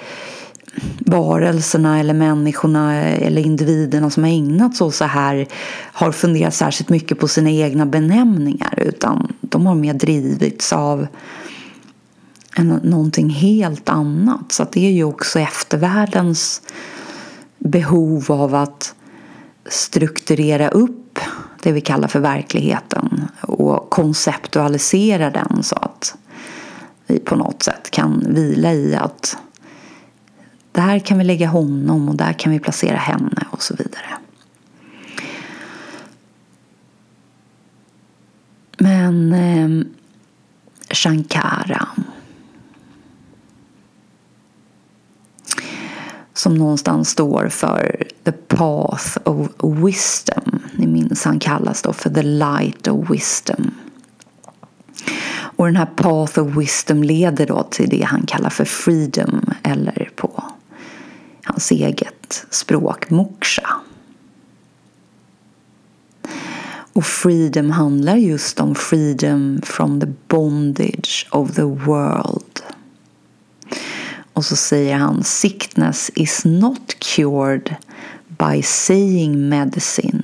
varelserna 0.99 2.01
eller 2.01 2.15
människorna 2.15 2.95
eller 3.03 3.43
individerna 3.43 4.11
som 4.11 4.25
har 4.25 4.31
ägnat 4.31 4.77
sig 4.77 4.87
åt 4.87 4.95
så 4.95 5.05
här 5.05 5.47
har 5.93 6.13
funderat 6.13 6.55
särskilt 6.55 6.89
mycket 6.89 7.19
på 7.19 7.29
sina 7.29 7.51
egna 7.51 7.87
benämningar 7.87 8.75
utan 8.77 9.33
de 9.41 9.67
har 9.67 9.75
mer 9.75 9.95
drivits 9.95 10.73
av 10.73 11.07
någonting 12.83 13.31
helt 13.31 13.89
annat. 13.89 14.53
Så 14.53 14.67
det 14.73 14.87
är 14.87 14.91
ju 14.91 15.05
också 15.05 15.41
eftervärldens 15.41 16.63
behov 17.61 18.33
av 18.33 18.55
att 18.55 18.95
strukturera 19.67 20.69
upp 20.69 21.19
det 21.63 21.73
vi 21.73 21.81
kallar 21.81 22.09
för 22.09 22.21
verkligheten 22.21 23.29
och 23.41 23.91
konceptualisera 23.91 25.31
den 25.31 25.63
så 25.63 25.77
att 25.77 26.17
vi 27.07 27.19
på 27.19 27.37
något 27.37 27.63
sätt 27.63 27.91
kan 27.91 28.35
vila 28.35 28.73
i 28.73 28.95
att 28.95 29.37
där 30.73 30.99
kan 30.99 31.19
vi 31.19 31.25
lägga 31.25 31.49
honom 31.49 32.09
och 32.09 32.17
där 32.17 32.33
kan 32.33 32.53
vi 32.53 32.59
placera 32.59 32.97
henne 32.97 33.47
och 33.51 33.63
så 33.63 33.75
vidare. 33.75 34.17
Men 38.79 39.33
eh, 39.33 39.87
Shankara 40.95 41.89
som 46.41 46.55
någonstans 46.55 47.11
står 47.11 47.49
för 47.49 48.07
the 48.25 48.33
path 48.33 49.19
of 49.25 49.49
wisdom. 49.85 50.63
Ni 50.73 50.87
minns 50.87 51.25
han 51.25 51.39
kallas 51.39 51.83
då 51.83 51.93
för 51.93 52.11
the 52.11 52.23
light 52.23 52.89
of 52.89 53.11
wisdom. 53.11 53.71
Och 55.33 55.67
den 55.67 55.77
här 55.77 55.87
path 55.87 56.39
of 56.39 56.57
wisdom 56.57 57.03
leder 57.03 57.47
då 57.47 57.63
till 57.63 57.89
det 57.89 58.03
han 58.03 58.23
kallar 58.27 58.51
för 58.51 58.65
freedom 58.65 59.51
eller 59.63 60.11
på 60.17 60.45
hans 61.45 61.71
eget 61.71 62.47
språk 62.51 63.11
moksha. 63.11 63.81
Och 66.93 67.05
freedom 67.05 67.71
handlar 67.71 68.17
just 68.17 68.61
om 68.61 68.75
freedom 68.75 69.61
from 69.63 70.01
the 70.01 70.09
bondage 70.29 71.29
of 71.31 71.55
the 71.55 71.63
world. 71.63 72.60
Och 74.41 74.47
så 74.47 74.57
säger 74.57 74.97
han 74.97 75.25
sickness 75.25 76.11
is 76.15 76.45
not 76.45 76.99
cured 76.99 77.77
by 78.27 78.63
saying 78.63 79.49
medicine 79.49 80.23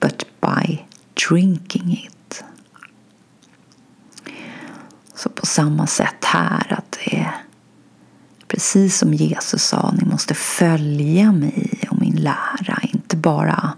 but 0.00 0.24
by 0.40 0.86
drinking 1.28 1.92
it. 1.92 2.44
Så 5.14 5.28
på 5.28 5.46
samma 5.46 5.86
sätt 5.86 6.24
här 6.24 6.72
att 6.78 6.98
det 7.04 7.16
är 7.16 7.34
precis 8.46 8.98
som 8.98 9.14
Jesus 9.14 9.62
sa, 9.62 9.94
ni 9.98 10.04
måste 10.04 10.34
följa 10.34 11.32
mig 11.32 11.80
och 11.90 12.00
min 12.00 12.16
lära, 12.16 12.78
inte 12.82 13.16
bara 13.16 13.72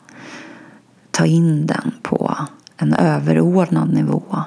ta 1.10 1.26
in 1.26 1.66
den 1.66 1.92
på 2.02 2.36
en 2.76 2.94
överordnad 2.94 3.92
nivå. 3.92 4.44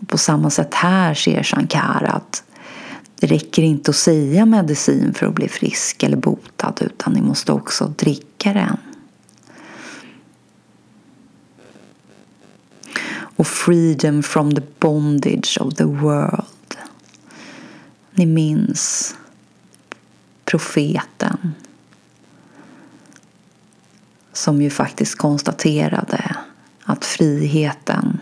Och 0.00 0.08
på 0.08 0.18
samma 0.18 0.50
sätt 0.50 0.74
här 0.74 1.14
ser 1.14 1.42
Shankara 1.42 2.10
att 2.10 2.44
det 3.22 3.28
räcker 3.28 3.62
inte 3.62 3.90
att 3.90 3.96
säga 3.96 4.46
medicin 4.46 5.14
för 5.14 5.26
att 5.26 5.34
bli 5.34 5.48
frisk 5.48 6.02
eller 6.02 6.16
botad 6.16 6.74
utan 6.80 7.12
ni 7.12 7.22
måste 7.22 7.52
också 7.52 7.94
dricka 7.98 8.52
den. 8.52 8.76
Och 13.36 13.46
freedom 13.46 14.22
from 14.22 14.54
the 14.54 14.62
bondage 14.78 15.58
of 15.60 15.74
the 15.74 15.84
world. 15.84 16.76
Ni 18.10 18.26
minns 18.26 19.14
profeten 20.44 21.54
som 24.32 24.62
ju 24.62 24.70
faktiskt 24.70 25.18
konstaterade 25.18 26.36
att 26.84 27.04
friheten 27.04 28.20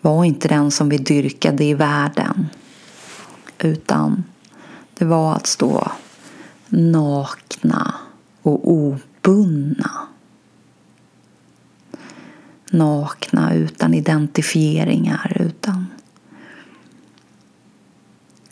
var 0.00 0.24
inte 0.24 0.48
den 0.48 0.70
som 0.70 0.88
vi 0.88 0.98
dyrkade 0.98 1.64
i 1.64 1.74
världen 1.74 2.49
utan 3.60 4.24
det 4.94 5.04
var 5.04 5.36
att 5.36 5.46
stå 5.46 5.92
nakna 6.68 7.94
och 8.42 8.70
obundna. 8.70 9.90
Nakna 12.70 13.54
utan 13.54 13.94
identifieringar, 13.94 15.36
utan 15.40 15.86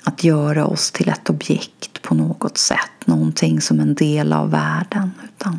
att 0.04 0.24
göra 0.24 0.66
oss 0.66 0.90
till 0.90 1.08
ett 1.08 1.30
objekt 1.30 2.02
på 2.02 2.14
något 2.14 2.58
sätt, 2.58 3.06
någonting 3.06 3.60
som 3.60 3.80
en 3.80 3.94
del 3.94 4.32
av 4.32 4.50
världen. 4.50 5.10
Utan 5.24 5.58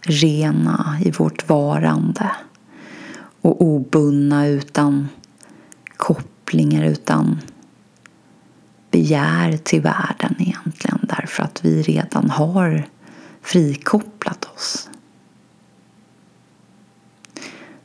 rena 0.00 0.98
i 1.04 1.10
vårt 1.10 1.48
varande 1.48 2.30
och 3.40 3.62
obundna 3.62 4.46
utan 4.46 5.08
kopplingar 5.96 6.84
utan 6.84 7.40
begär 8.90 9.56
till 9.56 9.82
världen 9.82 10.34
egentligen 10.38 10.98
därför 11.02 11.42
att 11.42 11.64
vi 11.64 11.82
redan 11.82 12.30
har 12.30 12.88
frikopplat 13.42 14.44
oss. 14.54 14.90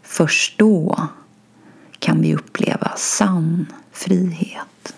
Först 0.01 0.57
då 0.57 1.07
kan 1.99 2.21
vi 2.21 2.35
uppleva 2.35 2.91
sann 2.97 3.65
frihet. 3.91 4.95